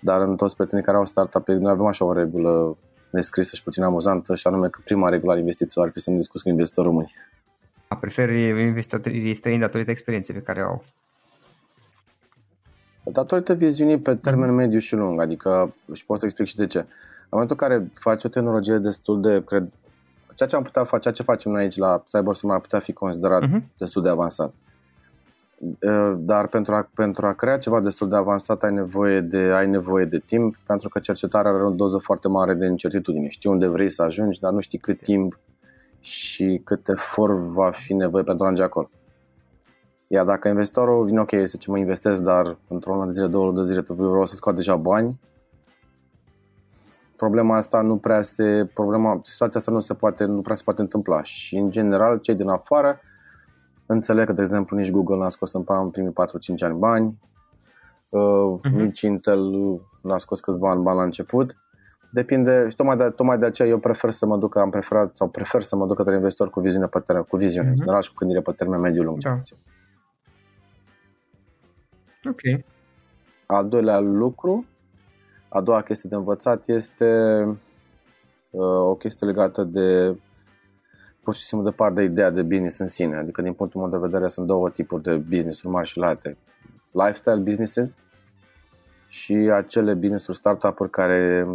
dar 0.00 0.20
în 0.20 0.36
toți 0.36 0.54
prietenii 0.54 0.84
care 0.84 0.96
au 0.96 1.04
startup 1.04 1.48
noi 1.48 1.70
avem 1.70 1.86
așa 1.86 2.04
o 2.04 2.12
regulă 2.12 2.76
nescrisă 3.10 3.56
și 3.56 3.62
puțin 3.62 3.82
amuzantă 3.82 4.34
și 4.34 4.46
anume 4.46 4.68
că 4.68 4.80
prima 4.84 5.08
regulă 5.08 5.32
al 5.32 5.38
investițiilor 5.38 5.86
ar 5.86 5.92
fi 5.92 6.00
să 6.00 6.10
ne 6.10 6.16
discuți 6.16 6.42
cu 6.42 6.48
investitori 6.48 6.86
români. 6.86 7.14
Preferi 8.00 8.66
investitorii 8.66 9.34
străini 9.34 9.60
datorită 9.60 9.90
experienței 9.90 10.34
pe 10.34 10.40
care 10.40 10.62
o 10.62 10.66
au? 10.66 10.84
Datorită 13.04 13.54
viziunii 13.54 13.98
pe 13.98 14.14
termen 14.14 14.54
mediu 14.54 14.78
și 14.78 14.94
lung, 14.94 15.20
adică 15.20 15.74
și 15.92 16.06
pot 16.06 16.18
să 16.18 16.24
explic 16.24 16.46
și 16.46 16.56
de 16.56 16.66
ce. 16.66 16.78
În 16.78 16.86
momentul 17.28 17.56
în 17.60 17.68
care 17.68 17.90
faci 17.94 18.24
o 18.24 18.28
tehnologie 18.28 18.78
destul 18.78 19.20
de, 19.20 19.42
cred, 19.44 19.72
ceea 20.36 20.48
ce 20.48 20.56
am 20.56 20.62
putea 20.62 20.84
face, 20.84 21.02
ceea 21.02 21.14
ce 21.14 21.22
facem 21.22 21.52
noi 21.52 21.62
aici 21.62 21.76
la 21.76 22.02
CyberStorm 22.06 22.52
ar 22.52 22.60
putea 22.60 22.78
fi 22.78 22.92
considerat 22.92 23.42
uh-huh. 23.42 23.76
destul 23.78 24.02
de 24.02 24.08
avansat. 24.08 24.52
Dar 26.16 26.46
pentru 26.46 26.74
a, 26.74 26.88
pentru 26.94 27.26
a 27.26 27.32
crea 27.32 27.58
ceva 27.58 27.80
destul 27.80 28.08
de 28.08 28.16
avansat 28.16 28.62
ai 28.62 28.72
nevoie 28.72 29.20
de, 29.20 29.38
ai 29.38 29.66
nevoie 29.66 30.04
de 30.04 30.18
timp, 30.18 30.56
pentru 30.66 30.88
că 30.88 30.98
cercetarea 30.98 31.50
are 31.50 31.64
o 31.64 31.70
doză 31.70 31.98
foarte 31.98 32.28
mare 32.28 32.54
de 32.54 32.66
incertitudine. 32.66 33.28
Știi 33.28 33.50
unde 33.50 33.66
vrei 33.66 33.90
să 33.90 34.02
ajungi, 34.02 34.40
dar 34.40 34.52
nu 34.52 34.60
știi 34.60 34.78
cât 34.78 35.00
timp 35.00 35.38
și 36.00 36.60
cât 36.64 36.88
efort 36.88 37.36
va 37.36 37.70
fi 37.70 37.92
nevoie 37.92 38.22
pentru 38.22 38.44
a 38.44 38.46
ajunge 38.46 38.62
acolo. 38.62 38.90
Iar 40.08 40.24
dacă 40.24 40.48
investitorul 40.48 41.04
vine, 41.04 41.20
ok, 41.20 41.30
să 41.44 41.56
ce 41.56 41.70
mă 41.70 41.78
investesc, 41.78 42.22
dar 42.22 42.56
într-o 42.68 42.94
lună 42.94 43.06
de 43.06 43.12
zile, 43.12 43.26
două 43.26 43.44
luni 43.44 43.56
de 43.56 43.64
zile, 43.64 43.84
vreau 43.88 44.26
să 44.26 44.34
scot 44.34 44.54
deja 44.56 44.76
bani, 44.76 45.20
problema 47.16 47.56
asta 47.56 47.80
nu 47.80 47.96
prea 47.96 48.22
se, 48.22 48.70
problema, 48.74 49.20
situația 49.22 49.60
asta 49.60 49.72
nu 49.72 49.80
se 49.80 49.94
poate, 49.94 50.24
nu 50.24 50.40
prea 50.40 50.56
se 50.56 50.62
poate 50.64 50.80
întâmpla 50.80 51.22
și 51.22 51.56
în 51.56 51.70
general 51.70 52.18
cei 52.18 52.34
din 52.34 52.48
afară 52.48 53.00
înțeleg 53.86 54.26
că, 54.26 54.32
de 54.32 54.42
exemplu, 54.42 54.76
nici 54.76 54.90
Google 54.90 55.16
n-a 55.16 55.28
scos 55.28 55.52
în 55.52 55.90
primii 55.90 56.12
4-5 56.12 56.14
ani 56.64 56.78
bani, 56.78 57.18
uh-huh. 58.06 58.70
nici 58.70 59.00
Intel 59.00 59.40
n-a 60.02 60.18
scos 60.18 60.40
câți 60.40 60.58
bani, 60.58 60.82
bani 60.82 60.96
la 60.96 61.02
început. 61.02 61.56
Depinde, 62.10 62.66
și 62.68 62.76
tocmai 62.76 62.96
de, 62.96 63.10
tocmai 63.10 63.38
de 63.38 63.46
aceea 63.46 63.68
eu 63.68 63.78
prefer 63.78 64.10
să 64.10 64.26
mă 64.26 64.36
duc, 64.36 64.56
am 64.56 64.70
preferat 64.70 65.14
sau 65.14 65.28
prefer 65.28 65.62
să 65.62 65.76
mă 65.76 65.86
duc 65.86 65.96
către 65.96 66.14
investitori 66.14 66.50
cu 66.50 66.60
viziune 66.60 66.86
pe 66.86 67.00
termen, 67.00 67.24
cu 67.24 67.36
viziune, 67.36 67.66
uh-huh. 67.66 67.70
în 67.70 67.76
general 67.76 68.02
și 68.02 68.08
cu 68.08 68.14
gândire 68.18 68.40
pe 68.40 68.50
termen 68.50 68.80
mediu 68.80 69.02
lung. 69.02 69.18
Da. 69.18 69.40
Ok. 72.28 72.64
Al 73.46 73.68
doilea 73.68 74.00
lucru 74.00 74.64
a 75.56 75.60
doua 75.60 75.82
chestie 75.82 76.08
de 76.08 76.16
învățat 76.16 76.68
este 76.68 77.42
uh, 78.50 78.62
o 78.62 78.94
chestie 78.94 79.26
legată 79.26 79.64
de 79.64 80.18
pur 81.22 81.34
și 81.34 81.44
simplu 81.44 81.68
de 81.68 81.74
par 81.74 81.92
de 81.92 82.02
ideea 82.02 82.30
de 82.30 82.42
business 82.42 82.78
în 82.78 82.86
sine. 82.86 83.16
Adică 83.16 83.42
din 83.42 83.52
punctul 83.52 83.80
meu 83.80 83.90
de 83.90 84.06
vedere 84.06 84.28
sunt 84.28 84.46
două 84.46 84.70
tipuri 84.70 85.02
de 85.02 85.16
business-uri 85.16 85.72
mari 85.72 85.88
și 85.88 85.98
late. 85.98 86.36
Lifestyle 86.90 87.36
businesses 87.36 87.96
și 89.08 89.32
acele 89.32 89.94
business-uri 89.94 90.36
startup-uri 90.36 90.90
care, 90.90 91.46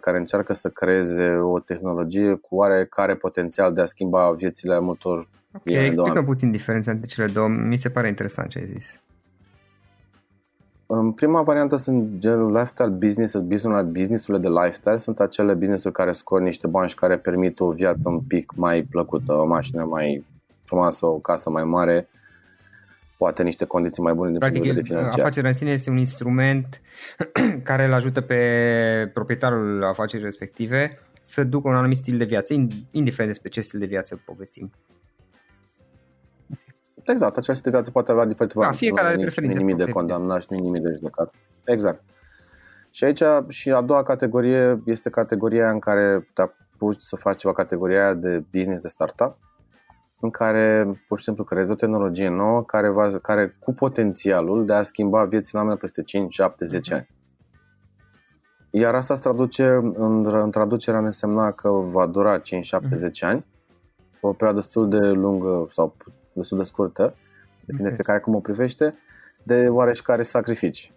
care 0.00 0.18
încearcă 0.18 0.52
să 0.52 0.68
creeze 0.68 1.34
o 1.34 1.58
tehnologie 1.58 2.34
cu 2.34 2.56
oarecare 2.56 3.14
potențial 3.14 3.72
de 3.72 3.80
a 3.80 3.84
schimba 3.84 4.30
viețile 4.30 4.80
multor 4.80 5.28
Ok, 5.54 5.62
explică 5.64 6.22
puțin 6.22 6.50
diferența 6.50 6.90
între 6.90 7.06
cele 7.06 7.26
două. 7.26 7.48
Mi 7.48 7.76
se 7.76 7.90
pare 7.90 8.08
interesant 8.08 8.48
ce 8.48 8.58
ai 8.58 8.66
zis. 8.66 9.00
În 10.94 11.12
prima 11.12 11.42
variantă 11.42 11.76
sunt 11.76 12.18
genul 12.18 12.50
lifestyle 12.50 12.88
business, 12.88 13.34
business 13.34 13.92
businessurile 13.92 14.48
de 14.48 14.48
lifestyle 14.48 14.96
sunt 14.96 15.20
acele 15.20 15.54
business-uri 15.54 15.94
care 15.94 16.12
scot 16.12 16.40
niște 16.40 16.66
bani 16.66 16.88
și 16.88 16.94
care 16.94 17.18
permit 17.18 17.60
o 17.60 17.70
viață 17.70 18.08
un 18.08 18.20
pic 18.20 18.52
mai 18.56 18.82
plăcută, 18.82 19.32
o 19.32 19.46
mașină 19.46 19.84
mai 19.84 20.24
frumoasă, 20.64 21.06
o 21.06 21.14
casă 21.14 21.50
mai 21.50 21.64
mare, 21.64 22.08
poate 23.16 23.42
niște 23.42 23.64
condiții 23.64 24.02
mai 24.02 24.14
bune 24.14 24.30
din 24.30 24.38
punct 24.38 24.54
de 24.54 24.60
vedere 24.60 24.84
financiar. 24.84 25.20
afacerea 25.20 25.48
în 25.48 25.54
sine 25.56 25.70
este 25.70 25.90
un 25.90 25.98
instrument 25.98 26.80
care 27.68 27.84
îl 27.84 27.92
ajută 27.92 28.20
pe 28.20 29.10
proprietarul 29.14 29.84
afacerii 29.84 30.24
respective 30.24 30.98
să 31.22 31.44
ducă 31.44 31.68
un 31.68 31.74
anumit 31.74 31.96
stil 31.96 32.18
de 32.18 32.24
viață, 32.24 32.54
indiferent 32.90 33.32
despre 33.32 33.48
ce 33.48 33.60
stil 33.60 33.78
de 33.78 33.86
viață 33.86 34.22
povestim. 34.24 34.72
Exact, 37.06 37.36
acest 37.36 37.58
stil 37.58 37.70
de 37.70 37.76
viață 37.76 37.90
poate 37.90 38.10
avea 38.10 38.24
diferite 38.24 38.58
da, 38.58 38.70
fiecare 38.70 39.08
are 39.08 39.16
preferințe. 39.16 39.58
nimic 39.58 39.76
de 39.76 39.90
condamnat 39.90 40.42
și 40.42 40.52
nimic 40.52 40.82
de 40.82 40.92
judecat. 40.94 41.34
Exact. 41.64 42.02
Și 42.90 43.04
aici 43.04 43.22
și 43.48 43.70
a 43.70 43.80
doua 43.80 44.02
categorie 44.02 44.82
este 44.84 45.10
categoria 45.10 45.70
în 45.70 45.78
care 45.78 46.28
te 46.34 46.42
apuci 46.42 47.00
să 47.00 47.16
faci 47.16 47.38
ceva 47.38 47.52
categoria 47.52 48.14
de 48.14 48.44
business 48.52 48.80
de 48.80 48.88
startup, 48.88 49.36
în 50.20 50.30
care 50.30 50.86
pur 51.08 51.18
și 51.18 51.24
simplu 51.24 51.44
creezi 51.44 51.70
o 51.70 51.74
tehnologie 51.74 52.28
nouă 52.28 52.64
care, 52.64 52.88
va, 52.88 53.18
care 53.22 53.56
cu 53.60 53.72
potențialul 53.72 54.66
de 54.66 54.72
a 54.72 54.82
schimba 54.82 55.24
viețile 55.24 55.58
oamenilor 55.58 55.80
peste 55.80 56.02
5, 56.02 56.32
7, 56.34 56.64
10 56.64 56.94
ani. 56.94 57.08
Iar 58.70 58.94
asta 58.94 59.14
se 59.14 59.20
traduce, 59.20 59.66
în, 59.92 60.26
în 60.26 60.50
traducerea 60.50 61.00
ne 61.00 61.06
însemna 61.06 61.52
că 61.52 61.68
va 61.68 62.06
dura 62.06 62.38
5, 62.38 62.64
7, 62.64 62.88
10 62.94 63.24
ani, 63.24 63.46
o 64.24 64.32
perioadă 64.32 64.60
destul 64.60 64.88
de 64.88 65.10
lungă 65.10 65.68
sau 65.70 65.96
destul 66.34 66.58
de 66.58 66.64
scurtă, 66.64 67.14
depinde 67.60 67.82
okay. 67.82 67.94
fiecare 67.94 68.18
cum 68.18 68.34
o 68.34 68.40
privește, 68.40 68.94
de 69.42 69.68
oareșcare 69.68 70.22
sacrificii. 70.22 70.92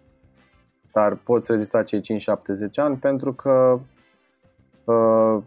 Dar 0.92 1.14
poți 1.14 1.50
rezista 1.50 1.82
cei 1.82 2.00
5, 2.00 2.20
7, 2.20 2.52
10 2.52 2.80
ani 2.80 2.96
pentru 2.96 3.32
că 3.32 3.80
uh, 4.84 5.42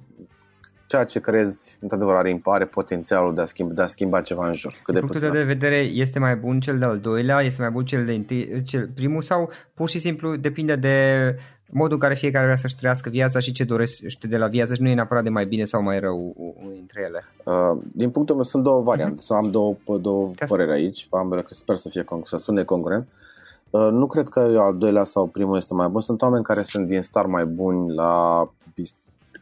ceea 0.87 1.03
ce 1.03 1.19
crezi, 1.19 1.77
într-adevăr, 1.81 2.15
are, 2.15 2.41
are 2.43 2.65
potențialul 2.65 3.35
de 3.35 3.41
a, 3.41 3.45
schimba, 3.45 3.73
de 3.73 3.81
a 3.81 3.87
schimba 3.87 4.21
ceva 4.21 4.47
în 4.47 4.53
jur. 4.53 4.73
Cât 4.83 4.93
de 4.93 4.99
punctul 4.99 5.31
de 5.31 5.43
vedere, 5.43 5.75
este 5.75 6.19
mai 6.19 6.35
bun 6.35 6.59
cel 6.59 6.77
de-al 6.77 6.99
doilea, 6.99 7.41
este 7.41 7.61
mai 7.61 7.71
bun 7.71 7.85
cel 7.85 8.05
de 8.05 8.13
întâi, 8.13 8.63
cel 8.63 8.89
primul 8.95 9.21
sau 9.21 9.49
pur 9.73 9.89
și 9.89 9.99
simplu 9.99 10.35
depinde 10.35 10.75
de 10.75 11.35
modul 11.69 11.93
în 11.93 11.99
care 11.99 12.13
fiecare 12.15 12.45
vrea 12.45 12.57
să-și 12.57 12.75
trăiască 12.75 13.09
viața 13.09 13.39
și 13.39 13.51
ce 13.51 13.63
dorește 13.63 14.27
de 14.27 14.37
la 14.37 14.47
viață 14.47 14.73
și 14.73 14.81
nu 14.81 14.89
e 14.89 14.93
neapărat 14.93 15.23
de 15.23 15.29
mai 15.29 15.45
bine 15.45 15.65
sau 15.65 15.81
mai 15.81 15.99
rău 15.99 16.33
unul 16.37 16.73
dintre 16.73 17.01
ele. 17.01 17.23
Uh, 17.43 17.81
din 17.93 18.09
punctul 18.09 18.35
meu 18.35 18.43
sunt 18.43 18.63
două 18.63 18.81
variante, 18.81 19.17
uh-huh. 19.17 19.35
am 19.35 19.49
două, 19.51 19.97
două 19.97 20.31
păreri 20.47 20.71
aici, 20.71 21.07
ambele 21.09 21.41
că 21.41 21.53
sper 21.53 21.75
să 21.75 21.89
fie 21.89 22.05
să 22.23 22.37
spune 22.37 22.63
congruent. 22.63 23.13
Uh, 23.69 23.87
nu 23.91 24.07
cred 24.07 24.27
că 24.27 24.39
al 24.39 24.77
doilea 24.77 25.03
sau 25.03 25.27
primul 25.27 25.57
este 25.57 25.73
mai 25.73 25.87
bun. 25.87 26.01
Sunt 26.01 26.21
oameni 26.21 26.43
care 26.43 26.61
sunt 26.61 26.87
din 26.87 27.01
star 27.01 27.25
mai 27.25 27.45
buni 27.45 27.93
la 27.93 28.43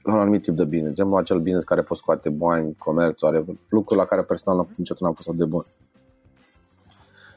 la 0.03 0.13
un 0.13 0.19
anumit 0.19 0.41
tip 0.41 0.53
de 0.53 0.63
business, 0.63 0.95
genul 0.95 1.17
acel 1.17 1.39
business 1.39 1.65
care 1.65 1.81
poți 1.81 1.99
scoate 1.99 2.29
bani, 2.29 2.75
comerț, 2.77 3.21
are 3.21 3.45
lucruri 3.69 3.99
la 3.99 4.05
care 4.05 4.21
personal 4.21 4.65
niciodată 4.77 5.05
n-am 5.05 5.13
fost 5.13 5.37
de 5.37 5.45
bun. 5.45 5.61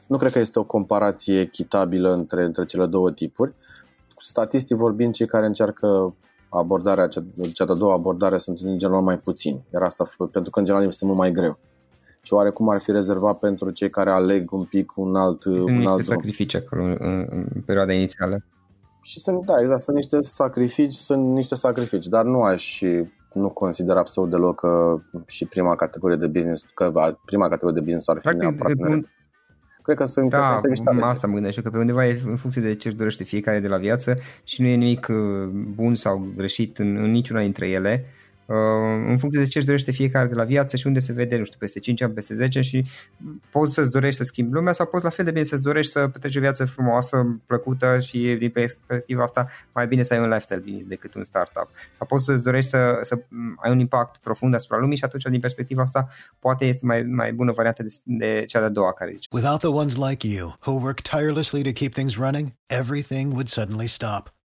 Nu 0.07 0.17
cred 0.17 0.31
că 0.31 0.39
este 0.39 0.59
o 0.59 0.63
comparație 0.63 1.39
echitabilă 1.39 2.13
între, 2.13 2.43
între 2.43 2.65
cele 2.65 2.85
două 2.85 3.11
tipuri. 3.11 3.53
Statistic 4.31 4.77
vorbind, 4.77 5.13
cei 5.13 5.27
care 5.27 5.45
încearcă 5.45 6.15
abordarea, 6.49 7.07
cea, 7.07 7.21
cea 7.53 7.65
de-a 7.65 7.75
doua 7.75 7.93
abordare 7.93 8.37
sunt 8.37 8.59
în 8.59 8.77
general 8.77 9.01
mai 9.01 9.15
puțini, 9.23 9.65
iar 9.73 9.81
asta 9.81 10.03
pentru 10.17 10.51
că 10.51 10.59
în 10.59 10.65
general 10.65 10.87
este 10.87 11.05
mult 11.05 11.17
mai 11.17 11.31
greu. 11.31 11.59
Și 12.21 12.33
oarecum 12.33 12.69
ar 12.69 12.81
fi 12.81 12.91
rezervat 12.91 13.39
pentru 13.39 13.71
cei 13.71 13.89
care 13.89 14.09
aleg 14.09 14.51
un 14.51 14.63
pic 14.63 14.97
un 14.97 15.15
alt, 15.15 15.45
un 15.45 15.85
alt 15.85 16.03
sacrificii 16.03 16.59
acolo 16.59 16.83
în, 16.83 17.27
în 17.29 17.61
perioada 17.65 17.93
inițială. 17.93 18.43
Și 19.01 19.19
sunt, 19.19 19.45
da, 19.45 19.61
exact, 19.61 19.81
sunt 19.81 19.95
niște 19.95 20.17
sacrificii, 20.21 21.03
sunt 21.03 21.27
niște 21.27 21.55
sacrificii, 21.55 22.09
dar 22.09 22.23
nu 22.23 22.41
aș 22.41 22.81
nu 23.33 23.47
consider 23.47 23.97
absolut 23.97 24.29
deloc 24.29 24.59
că 24.59 25.01
și 25.27 25.45
prima 25.45 25.75
categorie 25.75 26.17
de 26.17 26.27
business, 26.27 26.65
că 26.73 27.15
prima 27.25 27.47
categorie 27.47 27.79
de 27.79 27.85
business 27.85 28.07
ar 28.07 28.15
fi 28.15 28.21
Practic, 28.21 28.41
neapărat 28.41 28.79
un... 28.79 29.05
Cred 29.81 29.97
că 29.97 30.05
sunt 30.05 30.29
da, 30.29 30.59
asta 31.01 31.27
mă 31.27 31.33
gândesc 31.33 31.61
că 31.61 31.69
pe 31.69 31.77
undeva 31.77 32.07
e 32.07 32.21
în 32.25 32.35
funcție 32.35 32.61
de 32.61 32.75
ce 32.75 32.87
își 32.87 32.97
dorește 32.97 33.23
fiecare 33.23 33.59
de 33.59 33.67
la 33.67 33.77
viață 33.77 34.17
și 34.43 34.61
nu 34.61 34.67
e 34.67 34.75
nimic 34.75 35.07
uh, 35.09 35.47
bun 35.51 35.95
sau 35.95 36.27
greșit 36.35 36.79
în, 36.79 36.95
în 36.95 37.11
niciuna 37.11 37.41
dintre 37.41 37.69
ele. 37.69 38.05
Uh, 38.05 38.20
în 39.07 39.17
funcție 39.17 39.41
de 39.41 39.47
ce 39.47 39.57
își 39.57 39.67
dorește 39.67 39.91
fiecare 39.91 40.27
de 40.27 40.35
la 40.35 40.43
viață 40.43 40.77
și 40.77 40.87
unde 40.87 40.99
se 40.99 41.13
vede, 41.13 41.37
nu 41.37 41.43
știu, 41.43 41.57
peste 41.59 41.79
5 41.79 42.01
ani, 42.01 42.13
peste 42.13 42.35
10 42.35 42.61
și 42.61 42.85
poți 43.51 43.73
să-ți 43.73 43.91
dorești 43.91 44.17
să 44.17 44.23
schimbi 44.23 44.53
lumea 44.53 44.73
sau 44.73 44.85
poți 44.85 45.03
la 45.03 45.09
fel 45.09 45.25
de 45.25 45.31
bine 45.31 45.43
să-ți 45.43 45.61
dorești 45.61 45.91
să 45.91 46.07
petreci 46.07 46.35
o 46.35 46.39
viață 46.39 46.65
frumoasă, 46.65 47.39
plăcută 47.45 47.99
și 47.99 48.35
din 48.39 48.49
perspectiva 48.49 49.23
asta 49.23 49.47
mai 49.73 49.87
bine 49.87 50.03
să 50.03 50.13
ai 50.13 50.19
un 50.19 50.25
lifestyle 50.25 50.59
business 50.59 50.87
decât 50.87 51.13
un 51.13 51.23
startup. 51.23 51.69
Sau 51.91 52.07
poți 52.07 52.23
să-ți 52.23 52.43
dorești 52.43 52.69
să, 52.69 52.99
să 53.01 53.19
ai 53.63 53.71
un 53.71 53.79
impact 53.79 54.17
profund 54.17 54.53
asupra 54.53 54.77
lumii 54.77 54.97
și 54.97 55.03
atunci 55.03 55.23
din 55.23 55.39
perspectiva 55.39 55.81
asta 55.81 56.07
poate 56.39 56.65
este 56.65 56.85
mai, 56.85 57.01
mai 57.01 57.33
bună 57.33 57.51
variantă 57.51 57.83
de, 57.83 57.89
de 58.03 58.43
cea 58.47 58.59
de-a 58.59 58.69
doua 58.69 58.93
care 58.93 59.11
zice. 59.13 59.27
Without 59.31 59.59
the 59.59 59.69
ones 59.69 59.95
like 59.95 60.27
you 60.27 60.53
who 60.65 60.81
work 60.81 60.99
tirelessly 61.01 61.63
to 61.63 61.71
keep 61.71 61.93
things 61.93 62.15
running, 62.17 62.53
everything 62.67 63.31
would 63.31 63.47
suddenly 63.47 63.87
stop. 63.87 64.40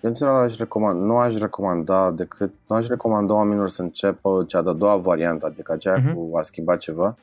în 0.00 0.14
general 0.14 0.42
aș 0.42 0.56
recomand, 0.56 1.02
nu 1.02 1.16
aș 1.16 1.38
recomanda 1.38 2.10
decât, 2.10 2.52
nu 2.68 2.76
aș 2.76 2.86
recomanda 2.86 3.34
oamenilor 3.34 3.68
să 3.68 3.82
înceapă 3.82 4.44
cea 4.46 4.62
de-a 4.62 4.72
doua 4.72 4.96
variantă, 4.96 5.46
adică 5.46 5.72
aceea 5.72 6.00
uh-huh. 6.00 6.14
cu 6.14 6.36
a 6.36 6.42
schimba 6.42 6.76
ceva, 6.76 7.16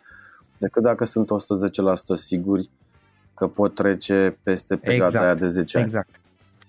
decât 0.57 0.83
dacă 0.83 1.05
sunt 1.05 1.29
110% 1.29 1.33
siguri 2.13 2.69
că 3.33 3.47
pot 3.47 3.75
trece 3.75 4.37
peste 4.43 4.75
perioada 4.75 5.05
exact. 5.05 5.25
aia 5.25 5.35
de 5.35 5.47
10 5.47 5.77
ani. 5.77 5.85
Exact. 5.85 6.09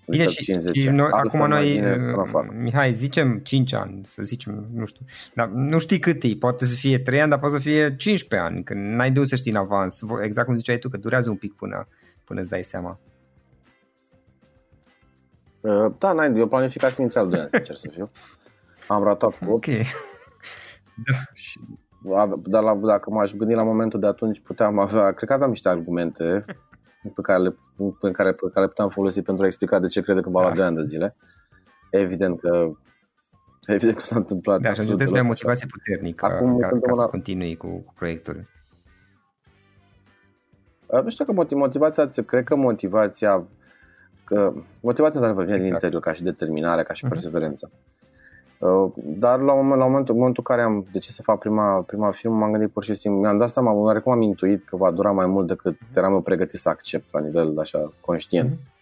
Bine, 0.09 0.23
adică 0.23 0.41
și, 0.41 0.79
și 0.81 0.89
noi, 0.89 1.09
acum 1.11 1.47
noi, 1.47 1.83
Mihai, 2.61 2.93
zicem 2.93 3.37
5 3.37 3.73
ani, 3.73 4.01
să 4.05 4.23
zicem, 4.23 4.65
nu 4.73 4.85
știu, 4.85 5.05
dar 5.33 5.47
nu 5.47 5.79
știi 5.79 5.99
cât 5.99 6.23
e, 6.23 6.35
poate 6.39 6.65
să 6.65 6.75
fie 6.75 6.99
3 6.99 7.21
ani, 7.21 7.29
dar 7.29 7.39
poate 7.39 7.55
să 7.55 7.61
fie 7.61 7.95
15 7.95 8.49
ani, 8.49 8.63
că 8.63 8.73
n-ai 8.73 9.11
de 9.11 9.25
să 9.25 9.35
știi 9.35 9.51
în 9.51 9.57
avans, 9.57 10.01
exact 10.23 10.47
cum 10.47 10.57
ziceai 10.57 10.77
tu, 10.77 10.89
că 10.89 10.97
durează 10.97 11.29
un 11.29 11.35
pic 11.35 11.53
până, 11.53 11.87
până 12.23 12.39
îți 12.39 12.49
dai 12.49 12.63
seama. 12.63 12.99
Uh, 15.67 15.93
da, 15.99 16.11
n-ai, 16.11 16.37
eu 16.37 16.47
planificasem 16.47 17.03
inițial 17.03 17.27
2 17.27 17.39
ani, 17.39 17.49
sincer 17.49 17.75
să 17.75 17.89
fiu. 17.91 18.09
Am 18.87 19.03
ratat 19.03 19.37
cu 19.37 19.51
8. 19.51 19.53
Ok. 19.53 19.65
Da. 21.11 21.17
Și, 21.33 21.59
dar 22.43 22.63
la, 22.63 22.75
dacă 22.75 23.09
m-aș 23.09 23.31
gândi 23.31 23.53
la 23.53 23.63
momentul 23.63 23.99
de 23.99 24.07
atunci, 24.07 24.41
puteam 24.41 24.79
avea, 24.79 25.11
cred 25.11 25.29
că 25.29 25.35
aveam 25.35 25.49
niște 25.49 25.69
argumente 25.69 26.45
pe 27.13 27.21
care 27.21 27.41
le, 27.41 27.55
pe 27.99 28.11
care, 28.11 28.31
pe 28.31 28.49
care 28.53 28.65
le 28.65 28.67
puteam 28.67 28.89
folosi 28.89 29.21
pentru 29.21 29.43
a 29.43 29.47
explica 29.47 29.79
de 29.79 29.87
ce 29.87 30.01
cred 30.01 30.19
că 30.19 30.29
va 30.29 30.41
lua 30.41 30.51
2 30.51 30.65
ani 30.65 30.75
de 30.75 30.83
zile. 30.83 31.13
Evident 31.91 32.39
că 32.39 32.71
Evident 33.67 33.97
că 33.97 34.03
s-a 34.03 34.15
întâmplat. 34.15 34.61
Da, 34.61 34.73
și 34.73 34.79
ajungeți 34.79 35.11
la 35.11 35.21
motivație 35.21 35.67
puternică 35.67 36.25
Acum, 36.25 36.57
ca, 36.57 36.67
ca 36.67 36.93
să 36.93 37.03
continui 37.03 37.55
cu, 37.55 37.67
cu 37.67 37.93
proiectul. 37.95 38.47
Uh, 40.85 41.03
nu 41.03 41.09
știu 41.09 41.25
că 41.25 41.31
motivația, 41.55 42.09
cred 42.25 42.43
că 42.43 42.55
motivația 42.55 43.47
că 44.27 44.53
motivația 44.81 45.21
ta 45.21 45.31
vine 45.31 45.41
exact. 45.41 45.61
din 45.61 45.71
interior, 45.71 46.01
ca 46.01 46.13
și 46.13 46.23
determinare, 46.23 46.83
ca 46.83 46.93
și 46.93 47.05
uh-huh. 47.05 47.09
perseverență. 47.09 47.71
Uh, 48.59 48.91
dar 48.95 49.39
la, 49.39 49.53
moment, 49.53 49.79
la 49.79 49.85
momentul, 49.85 50.13
în 50.13 50.19
momentul 50.19 50.43
în 50.47 50.55
care 50.55 50.67
am 50.67 50.85
decis 50.91 51.13
să 51.13 51.21
fac 51.21 51.39
prima, 51.39 51.81
prima 51.81 52.11
film, 52.11 52.33
m-am 52.33 52.51
gândit 52.51 52.71
pur 52.71 52.83
și 52.83 52.93
simplu, 52.93 53.19
mi-am 53.19 53.37
dat 53.37 53.49
seama, 53.49 53.71
oarecum 53.71 54.11
am 54.11 54.21
intuit 54.21 54.63
că 54.63 54.75
va 54.75 54.91
dura 54.91 55.11
mai 55.11 55.27
mult 55.27 55.47
decât 55.47 55.75
uh-huh. 55.75 55.95
eram 55.95 56.13
eu 56.13 56.21
pregătit 56.21 56.59
să 56.59 56.69
accept 56.69 57.13
la 57.13 57.19
nivel 57.19 57.59
așa 57.59 57.91
conștient. 58.01 58.51
Uh-huh. 58.51 58.75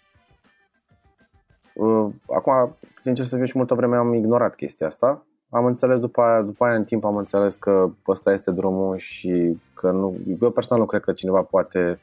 Acum, 2.36 2.76
sincer 3.02 3.26
să 3.26 3.36
fiu 3.36 3.46
și 3.46 3.58
multă 3.58 3.74
vreme 3.74 3.96
am 3.96 4.14
ignorat 4.14 4.56
chestia 4.56 4.88
asta. 4.88 5.26
Am 5.50 5.66
înțeles 5.66 6.00
după 6.00 6.22
aia, 6.22 6.42
după 6.42 6.66
aia 6.66 6.76
în 6.76 6.84
timp 6.84 7.06
am 7.06 7.16
înțeles 7.16 7.56
că 7.56 7.90
ăsta 8.08 8.34
este 8.34 8.52
drumul 8.52 8.98
și 8.98 9.62
că 9.74 9.92
nu, 9.92 10.18
eu 10.42 10.52
personal 10.52 10.82
nu 10.82 10.90
cred 10.90 11.02
că 11.02 11.12
cineva 11.12 11.42
poate 11.42 11.90
uh, 11.90 11.98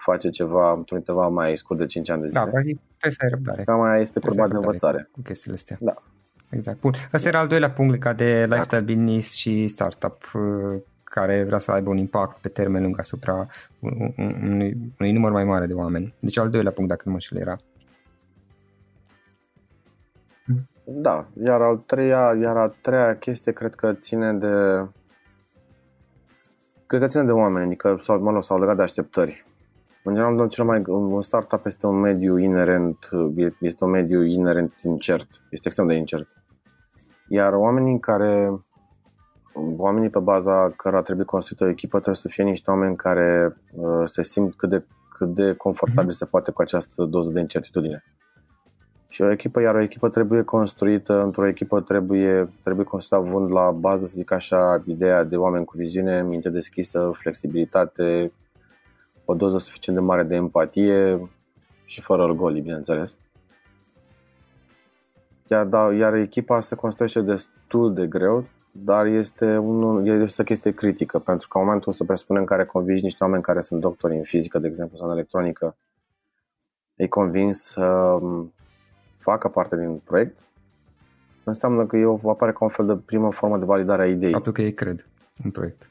face 0.00 0.28
ceva 0.28 0.72
într-un 0.72 0.98
interval 0.98 1.30
mai 1.30 1.56
scurt 1.56 1.78
de 1.78 1.86
5 1.86 2.10
ani 2.10 2.20
de 2.20 2.26
zile. 2.26 2.42
Da, 2.44 2.50
practic 2.50 2.78
trebuie 2.80 3.10
să 3.10 3.18
ai 3.22 3.28
răbdare. 3.28 3.62
Cam 3.64 3.78
mai 3.78 4.00
este 4.00 4.18
probabil 4.18 4.50
de 4.50 4.56
învățare. 4.56 5.08
Cu 5.12 5.20
chestiile 5.20 5.56
astea. 5.56 5.76
Da. 5.80 5.92
Exact. 6.50 6.80
Bun. 6.80 6.92
Asta 7.12 7.28
era 7.28 7.38
al 7.38 7.46
doilea 7.46 7.70
punct 7.70 7.92
legat 7.92 8.16
de 8.16 8.46
lifestyle 8.48 8.80
business 8.80 9.32
și 9.32 9.68
startup. 9.68 10.30
Uh, 10.34 10.80
care 11.04 11.44
vrea 11.44 11.58
să 11.58 11.70
aibă 11.70 11.90
un 11.90 11.96
impact 11.96 12.40
pe 12.40 12.48
termen 12.48 12.82
lung 12.82 12.98
asupra 12.98 13.46
unui, 13.80 14.76
unui 14.98 15.12
număr 15.12 15.32
mai 15.32 15.44
mare 15.44 15.66
de 15.66 15.72
oameni. 15.72 16.14
Deci 16.20 16.38
al 16.38 16.50
doilea 16.50 16.72
punct, 16.72 16.90
dacă 16.90 17.02
nu 17.06 17.12
mă 17.12 17.18
știu, 17.18 17.38
era. 17.38 17.58
Da, 20.84 21.26
iar 21.44 21.60
al 21.60 21.76
treia, 21.76 22.36
iar 22.42 22.56
al 22.56 22.76
treia 22.80 23.16
chestie 23.16 23.52
cred 23.52 23.74
că 23.74 23.92
ține 23.92 24.32
de 24.32 24.86
cred 26.86 27.00
că 27.00 27.06
ține 27.06 27.24
de 27.24 27.32
oameni, 27.32 27.66
adică 27.66 27.96
sau, 28.00 28.22
mă 28.22 28.30
rog, 28.30 28.42
sau 28.42 28.58
legat 28.58 28.76
de 28.76 28.82
așteptări. 28.82 29.44
În 30.04 30.14
general, 30.14 30.48
cel 30.48 30.64
mai, 30.64 30.82
un 30.86 31.22
startup 31.22 31.66
este 31.66 31.86
un 31.86 32.00
mediu 32.00 32.38
inerent, 32.38 33.08
este 33.60 33.84
un 33.84 33.90
mediu 33.90 34.22
inerent 34.22 34.72
incert, 34.82 35.28
este 35.50 35.66
extrem 35.66 35.86
de 35.86 35.94
incert. 35.94 36.28
Iar 37.28 37.52
oamenii 37.52 38.00
care, 38.00 38.50
oamenii 39.76 40.10
pe 40.10 40.18
baza 40.18 40.70
cărora 40.76 41.02
trebuie 41.02 41.26
construită 41.26 41.64
o 41.64 41.68
echipă 41.68 41.96
trebuie 41.96 42.14
să 42.14 42.28
fie 42.28 42.44
niște 42.44 42.70
oameni 42.70 42.96
care 42.96 43.54
uh, 43.72 44.02
se 44.04 44.22
simt 44.22 44.54
cât 44.54 44.68
de, 44.68 44.84
cât 45.16 45.34
de 45.34 45.54
confortabil 45.54 46.10
mm-hmm. 46.10 46.16
se 46.16 46.24
poate 46.24 46.50
cu 46.50 46.62
această 46.62 47.04
doză 47.04 47.32
de 47.32 47.40
incertitudine. 47.40 48.02
Și 49.10 49.22
o 49.22 49.30
echipă, 49.30 49.60
iar 49.60 49.74
o 49.74 49.80
echipă 49.80 50.08
trebuie 50.08 50.42
construită, 50.42 51.22
într-o 51.22 51.46
echipă 51.46 51.80
trebuie, 51.80 52.52
trebuie 52.62 52.84
construită 52.84 53.28
având 53.28 53.52
la 53.52 53.70
bază, 53.70 54.04
să 54.04 54.12
zic 54.16 54.32
așa, 54.32 54.82
ideea 54.86 55.24
de 55.24 55.36
oameni 55.36 55.64
cu 55.64 55.76
viziune, 55.76 56.22
minte 56.22 56.48
deschisă, 56.48 57.10
flexibilitate, 57.12 58.32
o 59.30 59.34
doză 59.34 59.58
suficient 59.58 59.98
de 59.98 60.04
mare 60.04 60.22
de 60.22 60.34
empatie 60.34 61.30
și 61.84 62.00
fără 62.00 62.22
orgolii, 62.22 62.60
bineînțeles. 62.60 63.18
Iar, 65.46 65.66
da, 65.66 65.92
iar 65.92 66.14
echipa 66.14 66.60
se 66.60 66.74
construiește 66.74 67.20
destul 67.20 67.94
de 67.94 68.06
greu, 68.06 68.44
dar 68.72 69.06
este, 69.06 69.56
un, 69.56 70.06
este 70.06 70.40
o 70.40 70.44
chestie 70.44 70.72
critică, 70.72 71.18
pentru 71.18 71.48
că 71.48 71.58
în 71.58 71.64
momentul 71.64 71.92
să 71.92 72.04
presupunem 72.04 72.44
care 72.44 72.64
convingi 72.64 73.02
niște 73.02 73.24
oameni 73.24 73.42
care 73.42 73.60
sunt 73.60 73.80
doctori 73.80 74.16
în 74.16 74.24
fizică, 74.24 74.58
de 74.58 74.66
exemplu, 74.66 74.96
sau 74.96 75.06
în 75.06 75.12
electronică, 75.12 75.76
îi 76.96 77.08
convins 77.08 77.62
să 77.62 78.18
facă 79.12 79.48
parte 79.48 79.76
din 79.76 80.00
proiect, 80.04 80.44
înseamnă 81.44 81.86
că 81.86 81.96
eu 81.96 82.20
apare 82.26 82.52
ca 82.52 82.64
un 82.64 82.70
fel 82.70 82.86
de 82.86 82.96
primă 82.96 83.32
formă 83.32 83.58
de 83.58 83.64
validare 83.64 84.02
a 84.02 84.06
ideii. 84.06 84.32
Faptul 84.32 84.52
că 84.52 84.62
ei 84.62 84.74
cred 84.74 85.06
în 85.44 85.50
proiect. 85.50 85.89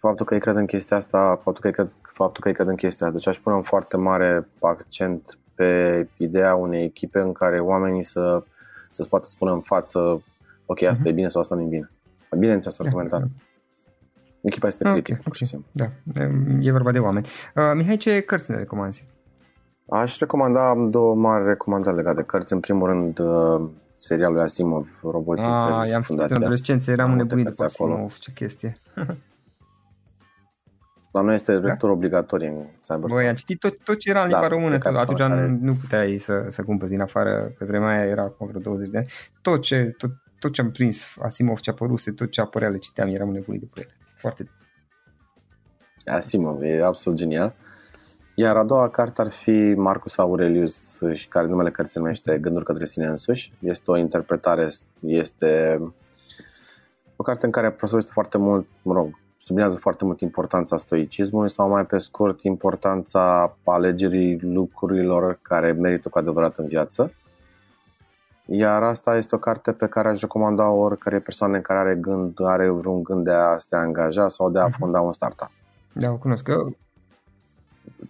Faptul 0.00 0.26
că 0.26 0.34
ei 0.34 0.40
cred 0.40 0.56
în 0.56 0.66
chestia 0.66 0.96
asta, 0.96 1.18
faptul 1.18 1.60
că 1.60 1.66
ei 1.66 1.72
cred, 1.72 1.92
faptul 2.02 2.42
că 2.42 2.48
ei 2.48 2.54
cred 2.54 2.66
în 2.66 2.74
chestia 2.74 3.06
asta. 3.06 3.18
Deci 3.18 3.28
aș 3.28 3.38
pune 3.38 3.56
un 3.56 3.62
foarte 3.62 3.96
mare 3.96 4.48
accent 4.60 5.38
pe 5.54 6.08
ideea 6.16 6.54
unei 6.54 6.84
echipe 6.84 7.18
în 7.18 7.32
care 7.32 7.58
oamenii 7.58 8.02
să, 8.02 8.42
să-ți 8.90 9.08
poată 9.08 9.26
spune 9.28 9.50
în 9.52 9.60
față 9.60 10.22
ok, 10.66 10.82
asta 10.82 11.02
mm-hmm. 11.02 11.06
e 11.06 11.12
bine 11.12 11.28
sau 11.28 11.40
asta 11.40 11.54
nu 11.54 11.60
e 11.60 11.66
bine. 11.68 11.88
Bine 12.38 12.52
înțeles 12.52 12.78
argumentar. 12.78 13.26
Echipa 14.40 14.66
este 14.66 14.88
okay, 14.88 15.00
critică, 15.00 15.20
pur 15.24 15.36
și 15.36 15.44
simplu. 15.44 15.68
Da, 15.72 15.90
e 16.60 16.70
vorba 16.72 16.92
de 16.92 16.98
oameni. 16.98 17.26
Uh, 17.54 17.72
Mihai, 17.74 17.96
ce 17.96 18.20
cărți 18.20 18.50
ne 18.50 18.56
recomanzi? 18.56 19.06
Aș 19.88 20.18
recomanda 20.18 20.74
două 20.88 21.14
mari 21.14 21.44
recomandări 21.44 21.96
legate 21.96 22.16
de 22.16 22.22
cărți. 22.22 22.52
În 22.52 22.60
primul 22.60 22.88
rând, 22.88 23.18
uh, 23.18 23.68
serialul 23.96 24.40
Asimov, 24.40 24.88
Roboții 25.02 25.48
Ah, 25.48 25.88
i-am 25.88 26.00
citit 26.00 26.20
în 26.20 26.36
adolescență, 26.36 26.90
eram 26.90 27.16
nebunit 27.16 27.46
după 27.46 27.64
Asimov, 27.64 27.92
acolo. 27.92 28.10
ce 28.18 28.32
chestie. 28.32 28.78
Dar 31.12 31.24
nu 31.24 31.32
este 31.32 31.52
lectură 31.52 31.86
da? 31.86 31.96
obligatorie 31.96 32.48
în 32.48 32.64
Cyberpunk. 32.82 33.12
Băi, 33.12 33.28
am 33.28 33.34
citit 33.34 33.60
tot, 33.60 33.78
tot 33.84 33.98
ce 33.98 34.10
era 34.10 34.20
în 34.22 34.26
limba 34.28 34.40
da, 34.40 34.48
română, 34.48 34.78
tot, 34.78 34.96
atunci 34.96 35.18
care... 35.18 35.46
nu, 35.46 35.58
nu 35.60 35.74
puteai 35.74 36.16
să, 36.16 36.46
să 36.48 36.62
cumpări 36.62 36.90
din 36.90 37.00
afară, 37.00 37.54
pe 37.58 37.64
vremea 37.64 37.88
aia 37.88 38.04
era 38.04 38.22
acum 38.22 38.46
vreo 38.46 38.60
20 38.60 38.88
de 38.88 38.98
ani. 38.98 39.06
Tot 39.42 39.60
ce, 39.60 39.94
tot, 39.98 40.10
tot 40.38 40.52
ce 40.52 40.60
am 40.60 40.70
prins, 40.70 41.16
Asimov 41.22 41.58
ce 41.58 41.70
apăruse, 41.70 42.12
tot 42.12 42.30
ce 42.30 42.40
apărea 42.40 42.68
le 42.68 42.76
citeam, 42.76 43.08
eram 43.08 43.30
nebunit 43.30 43.60
după 43.60 43.80
ele. 43.80 43.96
Foarte. 44.16 44.50
Asimov 46.04 46.62
e 46.62 46.82
absolut 46.84 47.18
genial. 47.18 47.54
Iar 48.34 48.56
a 48.56 48.64
doua 48.64 48.88
carte 48.88 49.20
ar 49.20 49.30
fi 49.30 49.74
Marcus 49.76 50.18
Aurelius, 50.18 51.02
și 51.12 51.28
care 51.28 51.46
numele 51.46 51.70
cărții 51.70 51.92
se 51.92 51.98
numește 51.98 52.38
Gânduri 52.38 52.64
către 52.64 52.84
sine 52.84 53.06
însuși. 53.06 53.52
Este 53.60 53.90
o 53.90 53.96
interpretare, 53.96 54.68
este 55.00 55.80
o 57.16 57.22
carte 57.22 57.46
în 57.46 57.52
care 57.52 57.70
profesorește 57.70 58.10
foarte 58.12 58.38
mult, 58.38 58.68
mă 58.82 58.92
rog, 58.92 59.14
sublinează 59.42 59.78
foarte 59.78 60.04
mult 60.04 60.20
importanța 60.20 60.76
stoicismului 60.76 61.50
sau 61.50 61.68
mai 61.68 61.86
pe 61.86 61.98
scurt 61.98 62.42
importanța 62.42 63.56
alegerii 63.64 64.38
lucrurilor 64.42 65.38
care 65.42 65.72
merită 65.72 66.08
cu 66.08 66.18
adevărat 66.18 66.56
în 66.56 66.66
viață. 66.66 67.12
Iar 68.44 68.82
asta 68.82 69.16
este 69.16 69.34
o 69.34 69.38
carte 69.38 69.72
pe 69.72 69.86
care 69.86 70.08
aș 70.08 70.20
recomanda 70.20 70.70
oricare 70.70 71.18
persoană 71.18 71.60
care 71.60 71.78
are 71.78 71.94
gând, 71.94 72.38
are 72.42 72.68
vreun 72.68 73.02
gând 73.02 73.24
de 73.24 73.32
a 73.32 73.58
se 73.58 73.76
angaja 73.76 74.28
sau 74.28 74.50
de 74.50 74.58
a 74.58 74.66
mhm. 74.66 74.76
fonda 74.78 75.00
un 75.00 75.12
startup. 75.12 75.50
Da, 75.92 76.10
o 76.10 76.16
cunosc. 76.16 76.48
Eu 76.48 76.76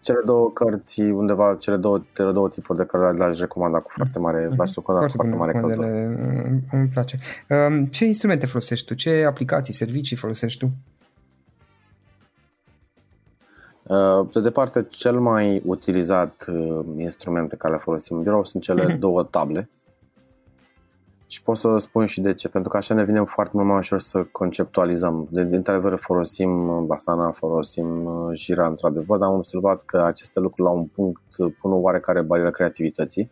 cele 0.03 0.21
două 0.25 0.51
cărți, 0.51 1.01
undeva, 1.01 1.57
cele 1.59 1.77
două, 1.77 2.03
cele 2.15 2.33
două 2.33 2.49
tipuri 2.49 2.79
de 2.79 2.85
cărți 2.85 3.19
le-aș 3.19 3.39
recomanda 3.39 3.79
cu 3.79 3.91
foarte 3.91 4.19
mare, 4.19 4.47
mm-hmm. 4.47 4.57
l-aș 4.57 4.75
recomanda 4.75 5.07
cu 5.07 5.13
foarte 5.13 5.37
mare 5.37 5.53
căldură. 5.53 5.87
Îmi 6.73 6.89
place. 6.93 7.19
Um, 7.49 7.87
ce 7.87 8.05
instrumente 8.05 8.47
folosești 8.47 8.87
tu? 8.87 8.95
Ce 8.95 9.25
aplicații, 9.25 9.73
servicii 9.73 10.17
folosești 10.17 10.59
tu? 10.59 10.71
Uh, 13.91 14.29
de 14.33 14.41
departe, 14.41 14.87
cel 14.91 15.21
mai 15.21 15.63
utilizat 15.67 16.45
uh, 16.49 16.85
instrumente 16.97 17.57
care 17.57 17.73
le 17.73 17.81
folosim 17.81 18.17
în 18.17 18.23
birou 18.23 18.45
sunt 18.45 18.63
cele 18.63 18.95
mm-hmm. 18.95 18.99
două 18.99 19.23
table 19.23 19.69
și 21.27 21.43
pot 21.43 21.57
să 21.57 21.77
spun 21.77 22.07
și 22.07 22.21
de 22.21 22.35
ce, 22.35 22.49
pentru 22.49 22.71
că 22.71 22.77
așa 22.77 22.95
ne 22.95 23.05
vine 23.05 23.25
foarte 23.25 23.53
mult 23.55 23.69
mai 23.69 23.79
ușor 23.79 23.99
să 23.99 24.23
conceptualizăm. 24.33 25.29
De, 25.31 25.43
de 25.43 25.57
într-adevăr 25.57 25.99
folosim 25.99 26.87
Basana, 26.87 27.31
folosim 27.31 28.05
uh, 28.05 28.29
Jira 28.33 28.67
într-adevăr, 28.67 29.19
dar 29.19 29.29
am 29.29 29.35
observat 29.35 29.83
că 29.83 30.03
aceste 30.07 30.41
lucruri 30.41 30.69
la 30.69 30.75
un 30.75 30.85
punct 30.85 31.23
pun 31.61 31.73
o 31.73 31.77
oarecare 31.77 32.21
barieră 32.21 32.51
creativității. 32.51 33.31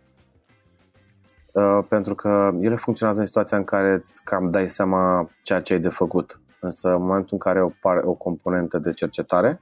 Uh, 1.53 1.85
pentru 1.89 2.15
că 2.15 2.51
ele 2.61 2.77
funcționează 2.77 3.21
în 3.21 3.27
situația 3.27 3.57
în 3.57 3.65
care 3.65 4.01
cam 4.25 4.47
dai 4.47 4.69
seama 4.69 5.31
ceea 5.43 5.61
ce 5.61 5.73
ai 5.73 5.81
de 5.81 5.89
făcut. 5.89 6.41
Însă 6.61 6.89
în 6.89 7.03
momentul 7.03 7.29
în 7.31 7.39
care 7.39 7.63
o, 7.63 7.71
o 8.05 8.13
componentă 8.13 8.79
de 8.79 8.93
cercetare, 8.93 9.61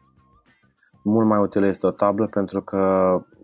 mult 1.09 1.27
mai 1.27 1.39
utilă 1.39 1.67
este 1.67 1.87
o 1.87 1.91
tablă 1.91 2.27
pentru 2.27 2.63
că 2.63 2.77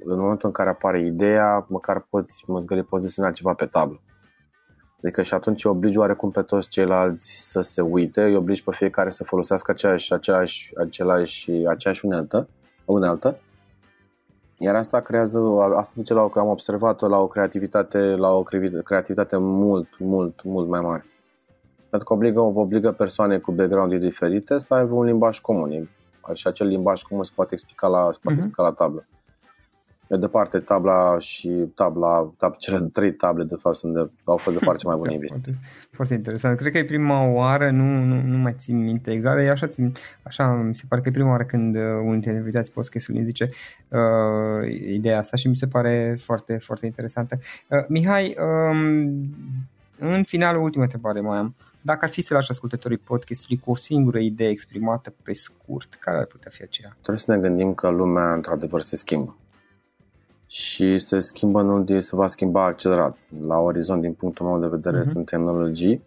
în 0.05 0.19
momentul 0.19 0.49
în 0.49 0.53
care 0.53 0.69
apare 0.69 1.01
ideea, 1.01 1.67
măcar 1.69 2.07
poți 2.11 2.45
măzgări 2.47 2.83
poziționa 2.83 3.31
ceva 3.31 3.53
pe 3.55 3.67
tablă. 3.67 3.99
Adică 5.03 5.23
și 5.23 5.35
atunci 5.35 5.65
obligi 5.65 5.99
oarecum 5.99 6.31
pe 6.31 6.43
toți 6.43 6.69
ceilalți 6.69 7.51
să 7.51 7.61
se 7.61 7.81
uite, 7.81 8.23
îi 8.23 8.37
obligi 8.37 8.65
pe 8.65 8.71
fiecare 8.75 9.11
să 9.11 9.25
folosească 9.25 9.71
aceeași, 9.71 10.13
aceeași, 10.13 10.73
același, 10.77 11.51
aceeași 11.51 12.07
unealtă, 12.07 12.49
unealtă. 12.85 13.37
Iar 14.59 14.75
asta 14.75 15.01
creează, 15.01 15.41
asta 15.77 15.93
duce 15.97 16.15
la 16.15 16.23
o, 16.23 16.31
am 16.35 16.49
observat 16.49 17.01
la 17.01 17.19
o 17.19 17.27
creativitate, 17.27 17.99
la 17.99 18.31
o 18.31 18.43
creativitate 18.85 19.37
mult, 19.37 19.99
mult, 19.99 20.43
mult 20.43 20.69
mai 20.69 20.81
mare. 20.81 21.05
Pentru 21.91 22.09
că 22.09 22.15
obligă, 22.15 22.41
obligă 22.41 22.93
persoane 22.93 23.39
cu 23.39 23.53
background 23.53 23.95
diferite 23.95 24.59
să 24.59 24.75
aibă 24.75 24.95
un 24.95 25.05
limbaj 25.05 25.41
comun. 25.41 25.89
Și 26.33 26.47
acel 26.47 26.67
limbaj 26.67 27.03
comun 27.03 27.25
se 27.25 27.33
poate 27.35 27.55
explica 27.55 27.87
la, 27.87 28.09
se 28.13 28.19
poate 28.23 28.39
uh-huh. 28.39 28.43
explica 28.43 28.63
la 28.63 28.73
tablă. 28.73 29.03
De 30.07 30.19
departe, 30.19 30.59
tabla 30.59 31.19
și 31.19 31.49
tabla, 31.75 32.33
tab, 32.37 32.55
cele 32.55 32.81
trei 32.93 33.13
table, 33.13 33.45
de 33.45 33.55
fapt, 33.61 33.77
sunt 33.77 33.95
de, 33.95 34.01
au 34.25 34.37
fost 34.37 34.59
de 34.59 34.65
foarte 34.69 34.87
mai 34.87 34.97
bune 34.97 35.13
investiții. 35.13 35.53
Foarte, 35.53 35.89
foarte 35.91 36.15
interesant. 36.15 36.57
Cred 36.59 36.73
că 36.73 36.79
e 36.79 36.85
prima 36.85 37.25
oară, 37.25 37.71
nu, 37.71 38.05
nu, 38.05 38.23
nu 38.23 38.37
mai 38.37 38.55
țin 38.59 38.83
minte 38.83 39.11
exact, 39.11 39.39
dar 39.39 39.51
așa, 39.51 39.67
țin, 39.67 39.93
așa 40.23 40.53
mi 40.53 40.75
se 40.75 40.85
pare 40.89 41.01
că 41.01 41.09
e 41.09 41.13
prima 41.13 41.31
oară 41.31 41.45
când 41.45 41.75
uh, 41.75 41.83
unul 41.83 42.13
dintre 42.13 42.33
invitații 42.33 42.73
podcastului 42.73 43.25
zice 43.25 43.49
uh, 43.89 44.71
ideea 44.89 45.19
asta 45.19 45.37
și 45.37 45.49
mi 45.49 45.57
se 45.57 45.67
pare 45.67 46.19
foarte, 46.21 46.59
foarte 46.59 46.87
interesantă. 46.87 47.39
Uh, 47.69 47.85
Mihai, 47.89 48.37
um, 48.71 49.35
în 49.99 50.25
final, 50.25 50.57
ultima 50.57 50.83
întrebare 50.83 51.21
mai 51.21 51.39
am. 51.39 51.55
Dacă 51.81 52.05
ar 52.05 52.11
fi 52.11 52.21
să 52.21 52.35
lași 52.35 52.51
ascultătorii 52.51 52.99
podcastului 52.99 53.59
cu 53.59 53.71
o 53.71 53.75
singură 53.75 54.19
idee 54.19 54.49
exprimată 54.49 55.15
pe 55.23 55.33
scurt, 55.33 55.95
care 55.95 56.19
ar 56.19 56.25
putea 56.25 56.51
fi 56.55 56.63
aceea? 56.63 56.91
Trebuie 56.91 57.19
să 57.19 57.35
ne 57.35 57.41
gândim 57.41 57.75
că 57.75 57.89
lumea 57.89 58.33
într-adevăr 58.33 58.81
se 58.81 58.97
schimbă 58.97 59.37
și 60.53 60.99
se 60.99 61.19
schimbă 61.19 61.61
în 61.61 62.01
se 62.03 62.17
va 62.17 62.27
schimba 62.27 62.65
accelerat. 62.65 63.17
La 63.43 63.59
orizont, 63.59 64.01
din 64.01 64.13
punctul 64.13 64.47
meu 64.47 64.61
de 64.61 64.67
vedere, 64.67 65.01
uh-huh. 65.01 65.11
sunt 65.11 65.27
tehnologii, 65.27 66.03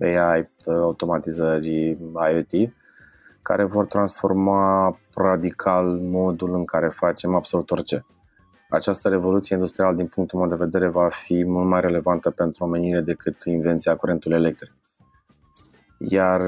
AI, 0.00 0.50
automatizări, 0.66 1.98
IoT, 2.32 2.72
care 3.42 3.64
vor 3.64 3.86
transforma 3.86 4.98
radical 5.14 5.86
modul 6.00 6.54
în 6.54 6.64
care 6.64 6.88
facem 6.88 7.34
absolut 7.34 7.70
orice. 7.70 8.04
Această 8.72 9.08
revoluție 9.08 9.54
industrială, 9.54 9.94
din 9.96 10.06
punctul 10.06 10.38
meu 10.38 10.48
de 10.48 10.64
vedere, 10.64 10.88
va 10.88 11.08
fi 11.08 11.44
mult 11.46 11.68
mai 11.68 11.80
relevantă 11.80 12.30
pentru 12.30 12.64
omenire 12.64 13.00
decât 13.00 13.42
invenția 13.44 13.96
curentului 13.96 14.36
electric. 14.36 14.72
Iar 15.98 16.40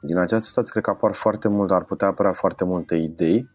din 0.00 0.16
această 0.16 0.46
situație, 0.46 0.70
cred 0.72 0.84
că 0.84 0.90
apar 0.90 1.14
foarte 1.14 1.48
mult, 1.48 1.70
ar 1.70 1.84
putea 1.84 2.08
apărea 2.08 2.32
foarte 2.32 2.64
multe 2.64 2.96
idei 2.96 3.46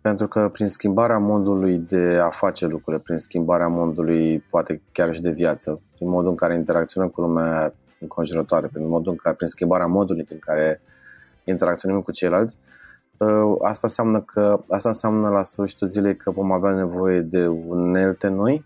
pentru 0.00 0.28
că 0.28 0.48
prin 0.48 0.68
schimbarea 0.68 1.18
modului 1.18 1.78
de 1.78 2.18
a 2.22 2.30
face 2.30 2.66
lucrurile, 2.66 3.02
prin 3.02 3.18
schimbarea 3.18 3.68
modului 3.68 4.40
poate 4.40 4.82
chiar 4.92 5.14
și 5.14 5.22
de 5.22 5.30
viață, 5.30 5.80
prin 5.94 6.08
modul 6.08 6.30
în 6.30 6.36
care 6.36 6.54
interacționăm 6.54 7.08
cu 7.08 7.20
lumea 7.20 7.74
înconjurătoare, 8.00 8.66
prin 8.72 8.88
modul 8.88 9.12
în 9.12 9.18
care, 9.18 9.34
prin 9.34 9.48
schimbarea 9.48 9.86
modului 9.86 10.26
în 10.30 10.38
care 10.38 10.80
interacționăm 11.44 12.02
cu 12.02 12.10
ceilalți, 12.10 12.56
uh, 12.60 12.76
asta 13.62 13.86
înseamnă 13.86 14.20
că 14.20 14.62
asta 14.68 14.88
înseamnă 14.88 15.28
la 15.28 15.42
sfârșitul 15.42 15.86
zilei 15.86 16.16
că 16.16 16.30
vom 16.30 16.52
avea 16.52 16.70
nevoie 16.70 17.20
de 17.20 17.46
unelte 17.46 18.28
noi, 18.28 18.64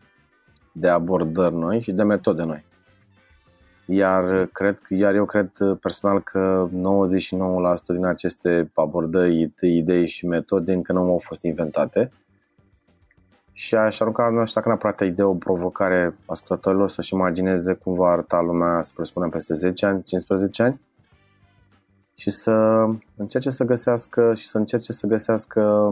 de 0.72 0.88
abordări 0.88 1.54
noi 1.54 1.80
și 1.80 1.92
de 1.92 2.02
metode 2.02 2.42
noi. 2.42 2.64
Iar, 3.86 4.46
cred, 4.46 4.78
iar 4.88 5.14
eu 5.14 5.24
cred 5.24 5.50
personal 5.80 6.22
că 6.22 6.68
99% 6.70 6.72
din 7.86 8.04
aceste 8.04 8.70
abordări, 8.74 9.52
idei 9.60 10.06
și 10.06 10.26
metode 10.26 10.72
încă 10.72 10.92
nu 10.92 11.00
au 11.00 11.18
fost 11.18 11.42
inventate 11.42 12.10
și 13.52 13.74
aș 13.74 14.00
arunca, 14.00 14.28
nu 14.28 14.46
știu 14.46 14.60
dacă 14.60 14.68
neapărat 14.68 15.00
idee 15.00 15.24
o 15.24 15.34
provocare 15.34 16.12
ascultătorilor 16.26 16.90
să-și 16.90 17.14
imagineze 17.14 17.72
cum 17.72 17.94
va 17.94 18.06
arăta 18.08 18.40
lumea, 18.40 18.82
să 18.82 18.92
presupunem, 18.94 19.28
peste 19.28 19.54
10 19.54 19.86
ani, 19.86 20.02
15 20.02 20.62
ani 20.62 20.80
și 22.20 22.30
să 22.30 22.84
încerce 23.16 23.50
să 23.50 23.64
găsească 23.64 24.34
și 24.34 24.48
să 24.48 24.58
încerce 24.58 24.92
să 24.92 25.06
găsească, 25.06 25.90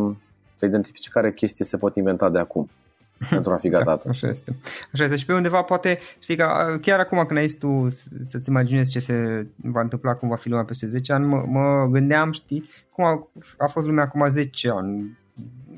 să 0.54 0.66
identifice 0.66 1.10
care 1.10 1.32
chestii 1.32 1.64
se 1.64 1.76
pot 1.76 1.96
inventa 1.96 2.30
de 2.30 2.38
acum 2.38 2.70
pentru 3.30 3.52
a 3.52 3.56
fi 3.56 3.68
gata. 3.68 3.84
Da, 3.84 4.10
așa 4.10 4.28
este. 4.28 4.56
Așa 4.92 5.04
este. 5.04 5.16
Și 5.16 5.24
pe 5.24 5.34
undeva 5.34 5.62
poate, 5.62 5.98
știi 6.18 6.36
că 6.36 6.78
chiar 6.80 6.98
acum 6.98 7.24
când 7.26 7.38
ai 7.38 7.46
zis 7.46 7.58
tu 7.58 7.96
să-ți 8.24 8.48
imaginezi 8.48 8.90
ce 8.90 8.98
se 8.98 9.46
va 9.56 9.80
întâmpla, 9.80 10.14
cum 10.14 10.28
va 10.28 10.36
fi 10.36 10.48
lumea 10.48 10.64
peste 10.64 10.86
10 10.86 11.12
ani, 11.12 11.26
mă, 11.26 11.44
mă 11.46 11.86
gândeam, 11.90 12.32
știi, 12.32 12.68
cum 12.90 13.04
a, 13.04 13.28
a 13.58 13.66
fost 13.66 13.86
lumea 13.86 14.04
acum 14.04 14.28
10 14.28 14.70
ani, 14.70 15.18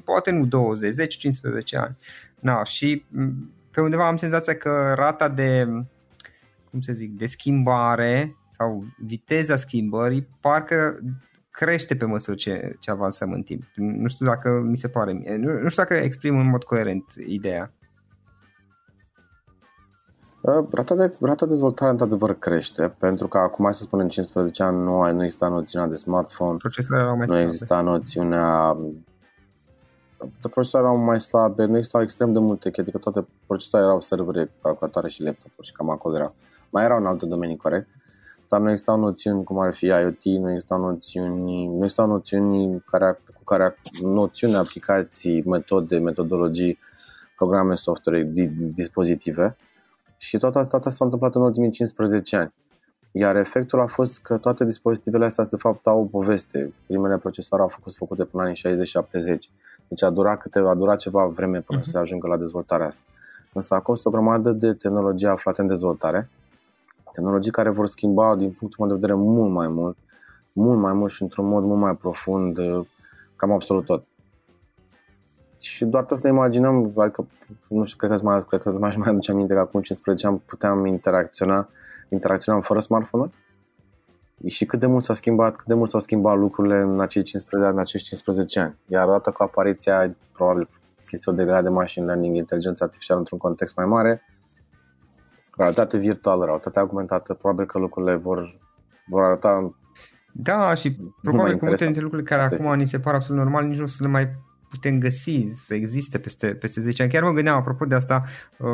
poate 0.04 0.30
nu 0.30 0.46
20, 0.46 0.92
10, 0.92 1.18
15 1.18 1.76
ani. 1.76 1.96
Na, 2.40 2.64
și 2.64 3.04
pe 3.70 3.80
undeva 3.80 4.06
am 4.06 4.16
senzația 4.16 4.56
că 4.56 4.92
rata 4.96 5.28
de, 5.28 5.66
cum 6.70 6.80
să 6.80 6.92
zic, 6.92 7.18
de 7.18 7.26
schimbare 7.26 8.34
sau 8.60 8.84
viteza 8.98 9.56
schimbării 9.56 10.28
parcă 10.40 10.98
crește 11.50 11.96
pe 11.96 12.04
măsură 12.04 12.36
ce, 12.36 12.76
ce 12.80 12.90
avansăm 12.90 13.32
în 13.32 13.42
timp. 13.42 13.62
Nu 13.74 14.08
știu 14.08 14.26
dacă 14.26 14.48
mi 14.64 14.76
se 14.76 14.88
pare 14.88 15.12
mie. 15.12 15.36
Nu, 15.36 15.52
nu 15.52 15.68
știu 15.68 15.82
dacă 15.82 15.94
exprim 15.94 16.38
în 16.38 16.48
mod 16.48 16.64
coerent 16.64 17.04
ideea. 17.26 17.72
Rata 20.72 20.94
de, 20.94 21.16
rata 21.20 21.44
de 21.46 21.52
dezvoltare 21.52 21.90
într-adevăr 21.90 22.34
crește, 22.34 22.94
pentru 22.98 23.28
că 23.28 23.38
acum, 23.38 23.70
să 23.70 23.82
spunem, 23.82 24.08
15 24.08 24.62
ani 24.62 24.76
nu, 24.76 25.12
nu 25.12 25.22
exista 25.22 25.48
noțiunea 25.48 25.88
de 25.88 25.94
smartphone, 25.94 26.56
nu 27.26 27.38
exista 27.38 27.80
noțiunea 27.80 28.76
de 30.40 30.48
procesoare 30.48 30.86
erau 30.86 31.04
mai 31.04 31.20
slabe, 31.20 31.64
nu 31.64 31.76
existau 31.76 32.02
extrem 32.02 32.32
de 32.32 32.38
multe, 32.38 32.70
adică 32.80 32.98
toate 32.98 33.28
procesoarele 33.46 33.90
erau 33.90 34.00
servere, 34.00 34.52
calculatoare 34.62 35.08
și 35.08 35.22
laptopuri 35.22 35.66
și 35.66 35.72
cam 35.72 35.90
acolo 35.90 36.14
erau. 36.14 36.32
Mai 36.70 36.84
erau 36.84 36.98
în 36.98 37.06
alte 37.06 37.26
domenii, 37.26 37.56
corect, 37.56 37.88
dar 38.50 38.60
nu 38.60 38.70
existau 38.70 38.98
noțiuni 38.98 39.44
cum 39.44 39.58
ar 39.58 39.74
fi 39.74 39.84
IoT, 39.84 40.24
nu 40.24 40.50
existau 40.50 40.80
noțiuni, 40.80 41.66
nu 41.66 41.76
existau 41.76 42.06
noțiuni 42.06 42.82
care, 42.86 43.20
cu 43.36 43.44
care 43.44 43.76
noțiuni, 44.02 44.54
aplicații, 44.54 45.42
metode, 45.42 45.98
metodologii, 45.98 46.78
programe, 47.36 47.74
software, 47.74 48.30
dispozitive. 48.74 49.56
Și 50.16 50.38
toată 50.38 50.58
asta 50.58 50.90
s-a 50.90 51.04
întâmplat 51.04 51.34
în 51.34 51.42
ultimii 51.42 51.70
15 51.70 52.36
ani. 52.36 52.52
Iar 53.12 53.36
efectul 53.36 53.80
a 53.80 53.86
fost 53.86 54.22
că 54.22 54.36
toate 54.36 54.64
dispozitivele 54.64 55.24
astea, 55.24 55.44
de 55.44 55.56
fapt, 55.56 55.86
au 55.86 56.00
o 56.00 56.04
poveste. 56.04 56.72
Primele 56.86 57.18
procesoare 57.18 57.62
au 57.62 57.72
fost 57.82 57.96
făcute 57.96 58.24
până 58.24 58.42
în 58.42 58.48
anii 58.48 58.84
60-70. 59.36 59.38
Deci 59.88 60.02
a 60.02 60.10
durat, 60.10 60.38
câte, 60.38 60.58
a 60.58 60.74
durat 60.74 60.98
ceva 60.98 61.26
vreme 61.26 61.60
până 61.60 61.78
uh-huh. 61.78 61.90
să 61.90 61.98
ajungă 61.98 62.26
la 62.26 62.36
dezvoltarea 62.36 62.86
asta. 62.86 63.02
Însă 63.52 63.74
a 63.74 63.80
costat 63.80 64.12
o 64.12 64.16
grămadă 64.16 64.50
de 64.50 64.72
tehnologie 64.72 65.28
aflate 65.28 65.60
în 65.60 65.66
dezvoltare, 65.66 66.30
tehnologii 67.20 67.52
care 67.52 67.70
vor 67.70 67.86
schimba, 67.86 68.36
din 68.36 68.50
punctul 68.50 68.86
meu 68.86 68.96
de 68.96 69.00
vedere, 69.00 69.18
mult 69.18 69.52
mai 69.52 69.68
mult, 69.68 69.96
mult 70.52 70.78
mai 70.78 70.92
mult 70.92 71.12
și 71.12 71.22
într-un 71.22 71.48
mod 71.48 71.64
mult 71.64 71.80
mai 71.80 71.96
profund, 71.96 72.58
cam 73.36 73.50
absolut 73.50 73.84
tot. 73.84 74.04
Și 75.58 75.84
doar 75.84 76.04
tot 76.04 76.18
să 76.20 76.26
ne 76.26 76.32
imaginăm, 76.32 76.92
adică, 76.96 77.26
nu 77.68 77.84
știu, 77.84 77.98
cred 77.98 78.18
că 78.18 78.24
mai, 78.24 78.44
cred 78.46 78.60
că 78.60 78.70
mai, 78.70 78.94
mai 79.02 79.08
aduce 79.08 79.30
aminte 79.30 79.52
că 79.52 79.58
acum 79.58 79.80
15 79.80 80.26
ani 80.26 80.42
puteam 80.46 80.86
interacționa, 80.86 81.68
interacționam 82.08 82.60
fără 82.60 82.80
smartphone 82.80 83.30
și 84.46 84.64
cât 84.64 84.80
de 84.80 84.86
mult 84.86 85.02
s-a 85.02 85.14
schimbat, 85.14 85.56
cât 85.56 85.66
de 85.66 85.74
mult 85.74 85.90
s-au 85.90 86.00
schimbat 86.00 86.36
lucrurile 86.36 86.76
în 86.76 87.00
acei 87.00 87.22
15 87.22 87.68
ani, 87.68 87.76
în 87.78 87.82
acești 87.82 88.06
15 88.08 88.60
ani. 88.60 88.76
Iar 88.86 89.06
odată 89.08 89.30
cu 89.30 89.42
apariția, 89.42 90.14
probabil, 90.32 90.68
chestiilor 91.06 91.60
de 91.60 91.60
de 91.62 91.68
machine 91.68 92.04
learning, 92.04 92.36
inteligența 92.36 92.84
artificială 92.84 93.18
într-un 93.18 93.38
context 93.38 93.76
mai 93.76 93.86
mare, 93.86 94.22
realitate 95.60 95.98
virtuală, 95.98 96.44
realitate 96.44 96.78
augmentată, 96.78 97.34
probabil 97.34 97.66
că 97.66 97.78
lucrurile 97.78 98.14
vor, 98.14 98.50
vor 99.06 99.22
arăta 99.22 99.70
da, 100.32 100.74
și 100.74 100.96
probabil 101.22 101.56
că 101.58 101.64
multe 101.64 101.84
dintre 101.84 102.02
lucrurile 102.02 102.28
care 102.28 102.42
acum 102.42 102.74
ni 102.74 102.86
se 102.86 102.98
par 102.98 103.14
absolut 103.14 103.42
normal, 103.42 103.64
nici 103.64 103.78
nu 103.78 103.86
să 103.86 104.02
le 104.02 104.08
mai 104.08 104.28
putem 104.70 104.98
găsi 104.98 105.46
să 105.66 105.74
existe 105.74 106.18
peste, 106.18 106.54
peste 106.54 106.80
10 106.80 107.02
ani. 107.02 107.10
Chiar 107.10 107.22
mă 107.22 107.32
gândeam 107.32 107.56
apropo 107.56 107.84
de 107.84 107.94
asta, 107.94 108.24
uh, 108.58 108.68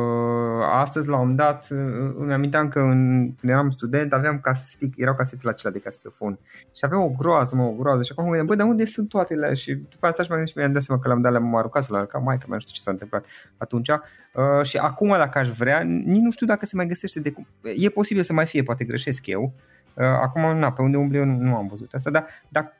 astăzi 0.72 1.08
la 1.08 1.12
un 1.14 1.20
moment 1.20 1.36
dat 1.36 1.68
uh, 1.70 2.14
îmi 2.18 2.32
aminteam 2.32 2.68
că 2.68 2.80
în, 2.80 3.34
când 3.34 3.52
eram 3.52 3.70
student 3.70 4.12
aveam 4.12 4.40
casete, 4.40 4.90
erau 4.96 5.14
casetele 5.14 5.50
acelea 5.50 5.72
de 5.72 5.78
casetofon 5.78 6.38
și 6.74 6.84
aveam 6.84 7.02
o 7.02 7.08
groază, 7.08 7.56
mă, 7.56 7.62
o 7.62 7.72
groază 7.72 8.02
și 8.02 8.12
acum 8.12 8.24
mă 8.24 8.30
gândeam, 8.30 8.56
bă, 8.56 8.62
dar 8.62 8.66
unde 8.66 8.84
sunt 8.84 9.08
toate 9.08 9.34
ele? 9.34 9.54
Și 9.54 9.74
după 9.74 10.06
aceea 10.06 10.24
și 10.24 10.30
m-am 10.30 10.38
gândit 10.38 10.48
și 10.48 10.58
mi-am 10.58 10.72
dat 10.72 10.82
seama 10.82 11.00
că 11.00 11.08
le-am 11.08 11.20
dat, 11.20 11.32
le-am 11.32 11.56
aruncat 11.56 11.82
să 11.82 11.88
le 11.90 11.96
aruncat 11.96 12.22
mai 12.22 12.38
că 12.38 12.46
nu 12.48 12.58
știu 12.58 12.74
ce 12.74 12.80
s-a 12.80 12.90
întâmplat 12.90 13.26
atunci 13.56 13.88
uh, 13.88 14.62
și 14.62 14.76
acum 14.76 15.08
dacă 15.08 15.38
aș 15.38 15.48
vrea, 15.48 15.80
nici 15.80 16.22
nu 16.22 16.30
știu 16.30 16.46
dacă 16.46 16.66
se 16.66 16.76
mai 16.76 16.86
găsește 16.86 17.20
de 17.20 17.30
cum. 17.30 17.46
E 17.76 17.88
posibil 17.88 18.22
să 18.22 18.32
mai 18.32 18.46
fie, 18.46 18.62
poate 18.62 18.84
greșesc 18.84 19.26
eu, 19.26 19.54
Uh, 19.96 20.04
acum, 20.04 20.58
na, 20.58 20.72
pe 20.72 20.82
unde 20.82 20.96
umblu 20.96 21.18
eu 21.18 21.24
nu, 21.24 21.36
nu 21.36 21.56
am 21.56 21.66
văzut 21.66 21.94
asta, 21.94 22.10
dar, 22.10 22.26
dar 22.48 22.72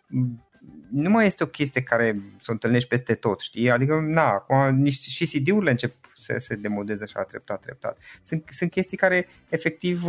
nu 0.91 1.11
mai 1.11 1.27
este 1.27 1.43
o 1.43 1.47
chestie 1.47 1.83
care 1.83 2.23
să 2.41 2.47
o 2.49 2.53
întâlnești 2.53 2.89
peste 2.89 3.15
tot, 3.15 3.41
știi? 3.41 3.71
Adică, 3.71 4.05
na, 4.07 4.29
acum 4.29 4.75
nici, 4.75 4.95
și 4.95 5.39
CD-urile 5.39 5.71
încep 5.71 5.95
să 6.21 6.35
se 6.39 6.55
demodeze 6.55 7.05
așa 7.05 7.23
treptat, 7.23 7.61
treptat. 7.61 7.99
Sunt, 8.23 8.45
sunt 8.51 8.71
chestii 8.71 8.97
care, 8.97 9.29
efectiv, 9.49 10.03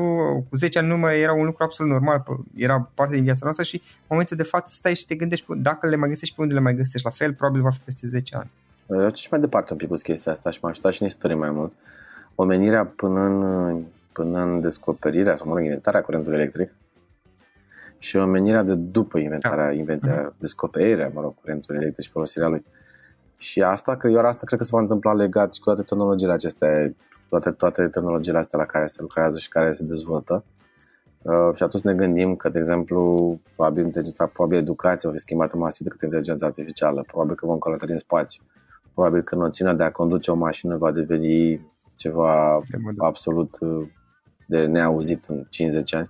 cu 0.50 0.58
10 0.58 0.78
ani 0.78 0.88
în 0.88 0.94
urmă 0.94 1.12
era 1.12 1.34
un 1.34 1.46
lucru 1.46 1.64
absolut 1.64 1.92
normal, 1.92 2.24
era 2.56 2.92
parte 2.94 3.14
din 3.14 3.24
viața 3.24 3.40
noastră 3.44 3.64
și 3.64 3.76
în 3.84 4.08
momentul 4.08 4.38
de 4.38 4.44
față 4.44 4.74
stai 4.76 4.96
și 4.96 5.06
te 5.06 5.16
gândești 5.16 5.46
dacă 5.58 5.88
le 5.88 5.96
mai 5.96 6.10
găsești 6.10 6.36
pe 6.36 6.42
unde 6.42 6.54
le 6.54 6.60
mai 6.60 6.76
găsești 6.76 7.06
la 7.06 7.12
fel, 7.12 7.34
probabil 7.34 7.62
va 7.62 7.70
fi 7.70 7.80
peste 7.80 8.08
10 8.08 8.36
ani. 8.36 8.50
Eu 8.90 9.14
și 9.14 9.28
mai 9.32 9.40
departe 9.40 9.72
un 9.72 9.78
pic 9.78 9.88
cu 9.88 9.94
chestia 9.94 10.32
asta 10.32 10.50
și 10.50 10.60
m-am 10.62 10.72
ajutat 10.72 10.94
și 10.94 11.02
în 11.02 11.08
istorie 11.08 11.36
mai 11.36 11.52
mult. 11.52 11.74
Omenirea 12.36 12.86
până 12.86 13.20
în, 13.20 13.84
până 14.12 14.40
în 14.40 14.62
descoperirea 14.62 15.36
sau 15.36 15.46
mă 15.48 15.54
rog, 15.54 15.64
inventarea 15.64 16.02
curentului 16.02 16.40
electric, 16.40 16.72
și 17.98 18.18
omenirea 18.18 18.64
de 18.64 18.74
după 18.74 19.18
inventarea, 19.18 19.66
da. 19.66 19.72
invenția, 19.72 20.30
uh-huh. 20.30 20.38
descoperirea, 20.38 21.12
mă 21.14 21.22
rog, 21.22 21.36
curentului 21.36 21.82
electric 21.82 22.06
și 22.06 22.12
folosirea 22.12 22.48
lui. 22.48 22.66
Și 23.38 23.62
asta, 23.62 23.98
că 23.98 24.08
eu 24.08 24.20
asta 24.20 24.46
cred 24.46 24.60
că 24.60 24.66
se 24.66 24.72
va 24.74 24.82
întâmpla 24.82 25.14
legat 25.14 25.54
și 25.54 25.60
cu 25.60 25.66
toate 25.66 25.82
tehnologiile 25.82 26.34
acestea, 26.34 26.92
toate, 27.30 27.52
toate 27.52 27.88
tehnologiile 27.88 28.38
astea 28.38 28.60
la 28.60 28.66
care 28.66 28.86
se 28.86 29.02
lucrează 29.02 29.38
și 29.38 29.50
care 29.50 29.72
se 29.72 29.84
dezvoltă. 29.84 30.44
Uh, 31.22 31.56
și 31.56 31.64
atunci 31.64 31.84
ne 31.84 31.94
gândim 31.94 32.36
că, 32.36 32.50
de 32.50 32.58
exemplu, 32.58 33.40
probabil 33.56 33.86
inteligența, 33.86 34.26
probabil 34.26 34.58
educația 34.58 35.10
va 35.10 35.16
fi 35.16 35.22
schimbată 35.22 35.58
masiv 35.58 35.84
decât 35.86 36.02
inteligența 36.02 36.46
artificială, 36.46 37.04
probabil 37.08 37.36
că 37.36 37.46
vom 37.46 37.58
călători 37.58 37.92
în 37.92 37.98
spațiu, 37.98 38.44
probabil 38.94 39.22
că 39.22 39.36
noțiunea 39.36 39.74
de 39.74 39.84
a 39.84 39.92
conduce 39.92 40.32
o 40.32 40.36
mașină 40.36 40.78
va 40.78 40.92
deveni 40.92 41.68
ceva 41.96 42.62
absolut 42.98 43.58
uh, 43.60 43.88
de 44.48 44.66
neauzit 44.66 45.26
în 45.26 45.46
50 45.50 45.94
ani. 45.94 46.10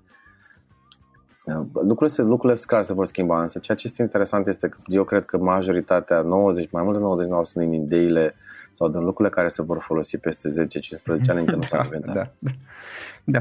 Lucrurile, 1.73 2.07
se, 2.07 2.21
lucrurile 2.21 2.59
care 2.65 2.81
se 2.81 2.93
vor 2.93 3.05
schimba, 3.05 3.41
însă 3.41 3.59
ceea 3.59 3.77
ce 3.77 3.87
este 3.87 4.01
interesant 4.01 4.47
este 4.47 4.69
că 4.69 4.77
eu 4.85 5.03
cred 5.03 5.25
că 5.25 5.37
majoritatea, 5.37 6.21
90, 6.21 6.71
mai 6.71 6.83
mult 6.85 7.19
de 7.19 7.25
99% 7.25 7.53
din 7.53 7.73
ideile 7.73 8.33
sau 8.71 8.89
din 8.89 9.03
lucrurile 9.03 9.35
care 9.35 9.47
se 9.47 9.61
vor 9.61 9.79
folosi 9.81 10.17
peste 10.17 10.49
10-15 10.49 11.29
ani 11.29 11.39
încă 11.39 11.55
nu 11.55 11.61
s-au 11.61 11.83
inventat. 11.83 12.13
Da, 12.13 12.21
da, 12.39 12.51
da. 13.23 13.39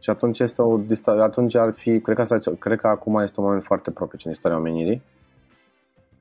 Și 0.00 0.10
atunci, 0.10 0.38
este 0.38 0.62
o, 0.62 0.80
atunci 1.20 1.54
ar 1.54 1.72
fi, 1.72 2.00
cred 2.00 2.16
că, 2.16 2.22
asta, 2.22 2.52
cred 2.58 2.78
că 2.80 2.86
acum 2.86 3.18
este 3.18 3.40
un 3.40 3.46
moment 3.46 3.64
foarte 3.64 3.90
propice 3.90 4.26
în 4.26 4.32
istoria 4.32 4.56
omenirii. 4.56 5.02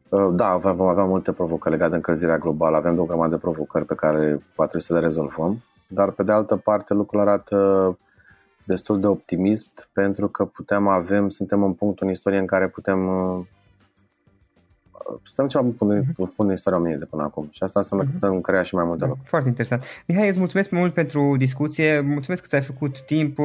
Uh, 0.09 0.27
da, 0.35 0.55
vom 0.55 0.87
avea 0.87 1.03
multe 1.03 1.31
provocări 1.31 1.73
legate 1.73 1.89
de 1.89 1.95
încălzirea 1.95 2.37
globală, 2.37 2.77
avem 2.77 2.99
o 2.99 3.05
grămadă 3.05 3.35
de 3.35 3.41
provocări 3.41 3.85
pe 3.85 3.95
care 3.95 4.43
va 4.55 4.65
trebui 4.65 4.85
să 4.85 4.93
le 4.93 4.99
rezolvăm, 4.99 5.63
dar 5.87 6.11
pe 6.11 6.23
de 6.23 6.31
altă 6.31 6.55
parte 6.55 6.93
lucrurile 6.93 7.29
arată 7.29 7.97
destul 8.67 8.99
de 8.99 9.07
optimist 9.07 9.89
pentru 9.93 10.27
că 10.27 10.45
putem 10.45 10.87
avem, 10.87 11.29
suntem 11.29 11.63
în 11.63 11.73
punctul 11.73 12.05
în 12.05 12.11
istorie 12.11 12.39
în 12.39 12.45
care 12.45 12.67
putem 12.67 12.99
uh, 15.09 15.19
Stăm 15.23 15.47
ceva 15.47 15.63
bun 15.77 16.03
uh-huh. 16.03 16.35
pune 16.35 16.53
istoria 16.53 16.77
omenirii 16.77 17.03
de 17.03 17.09
până 17.09 17.23
acum 17.23 17.47
și 17.51 17.63
asta 17.63 17.79
înseamnă 17.79 18.05
uh-huh. 18.05 18.11
că 18.11 18.27
putem 18.27 18.41
crea 18.41 18.63
și 18.63 18.75
mai 18.75 18.83
multe 18.83 18.99
da, 18.99 19.07
lucruri. 19.07 19.29
Foarte 19.29 19.47
interesant. 19.47 19.83
Mihai, 20.07 20.27
îți 20.27 20.39
mulțumesc 20.39 20.69
mult 20.69 20.93
pentru 20.93 21.35
discuție, 21.37 21.99
mulțumesc 21.99 22.41
că 22.41 22.47
ți-ai 22.47 22.61
făcut 22.61 23.01
timp, 23.01 23.37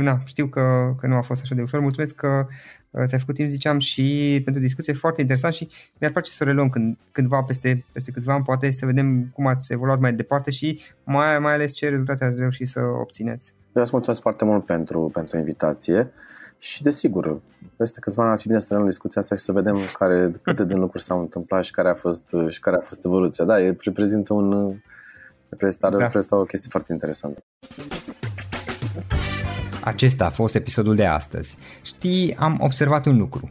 na, 0.00 0.20
știu 0.24 0.46
că, 0.46 0.94
că 1.00 1.06
nu 1.06 1.16
a 1.16 1.22
fost 1.22 1.40
așa 1.42 1.54
de 1.54 1.62
ușor, 1.62 1.80
mulțumesc 1.80 2.14
că 2.14 2.46
uh, 2.90 3.02
ți-ai 3.06 3.20
făcut 3.20 3.34
timp, 3.34 3.48
ziceam, 3.48 3.78
și 3.78 4.40
pentru 4.44 4.62
discuție 4.62 4.92
foarte 4.92 5.20
interesant 5.20 5.54
și 5.54 5.68
mi-ar 5.98 6.12
place 6.12 6.30
să 6.30 6.38
o 6.42 6.46
reluăm 6.46 6.68
când, 6.68 6.96
cândva 7.12 7.42
peste, 7.42 7.84
peste 7.92 8.10
câțiva 8.10 8.34
ani, 8.34 8.44
poate 8.44 8.70
să 8.70 8.86
vedem 8.86 9.30
cum 9.32 9.46
ați 9.46 9.72
evoluat 9.72 9.98
mai 9.98 10.12
departe 10.12 10.50
și 10.50 10.80
mai, 11.04 11.38
mai 11.38 11.52
ales 11.52 11.74
ce 11.74 11.88
rezultate 11.88 12.24
ați 12.24 12.38
reușit 12.38 12.68
să 12.68 12.80
obțineți. 13.00 13.52
Eu 13.72 13.82
îți 13.82 13.90
mulțumesc 13.92 14.20
foarte 14.20 14.44
mult 14.44 14.66
pentru, 14.66 15.10
pentru 15.12 15.38
invitație. 15.38 16.10
Și 16.58 16.82
desigur, 16.82 17.40
peste 17.76 18.00
câțiva 18.00 18.22
ani 18.22 18.32
ar 18.32 18.38
fi 18.38 18.46
bine 18.46 18.60
să 18.60 18.74
în 18.74 18.84
discuția 18.84 19.20
asta 19.22 19.34
și 19.34 19.42
să 19.42 19.52
vedem 19.52 19.78
care, 19.98 20.30
câte 20.42 20.64
din 20.64 20.78
lucruri 20.78 21.02
s-au 21.02 21.20
întâmplat 21.20 21.64
și 21.64 21.70
care 21.70 21.88
a 21.88 21.94
fost, 21.94 22.34
și 22.48 22.60
care 22.60 22.76
a 22.76 22.80
fost 22.80 23.04
evoluția. 23.04 23.44
Da, 23.44 23.60
e, 23.60 23.76
reprezintă 23.84 24.32
un 24.32 24.76
reprezintă, 25.48 25.88
da. 25.88 25.98
reprezintă 25.98 26.34
o 26.34 26.44
chestie 26.44 26.70
foarte 26.70 26.92
interesantă. 26.92 27.44
Acesta 29.80 30.24
a 30.26 30.30
fost 30.30 30.54
episodul 30.54 30.94
de 30.94 31.06
astăzi. 31.06 31.56
Știi, 31.82 32.36
am 32.38 32.58
observat 32.60 33.06
un 33.06 33.16
lucru. 33.16 33.50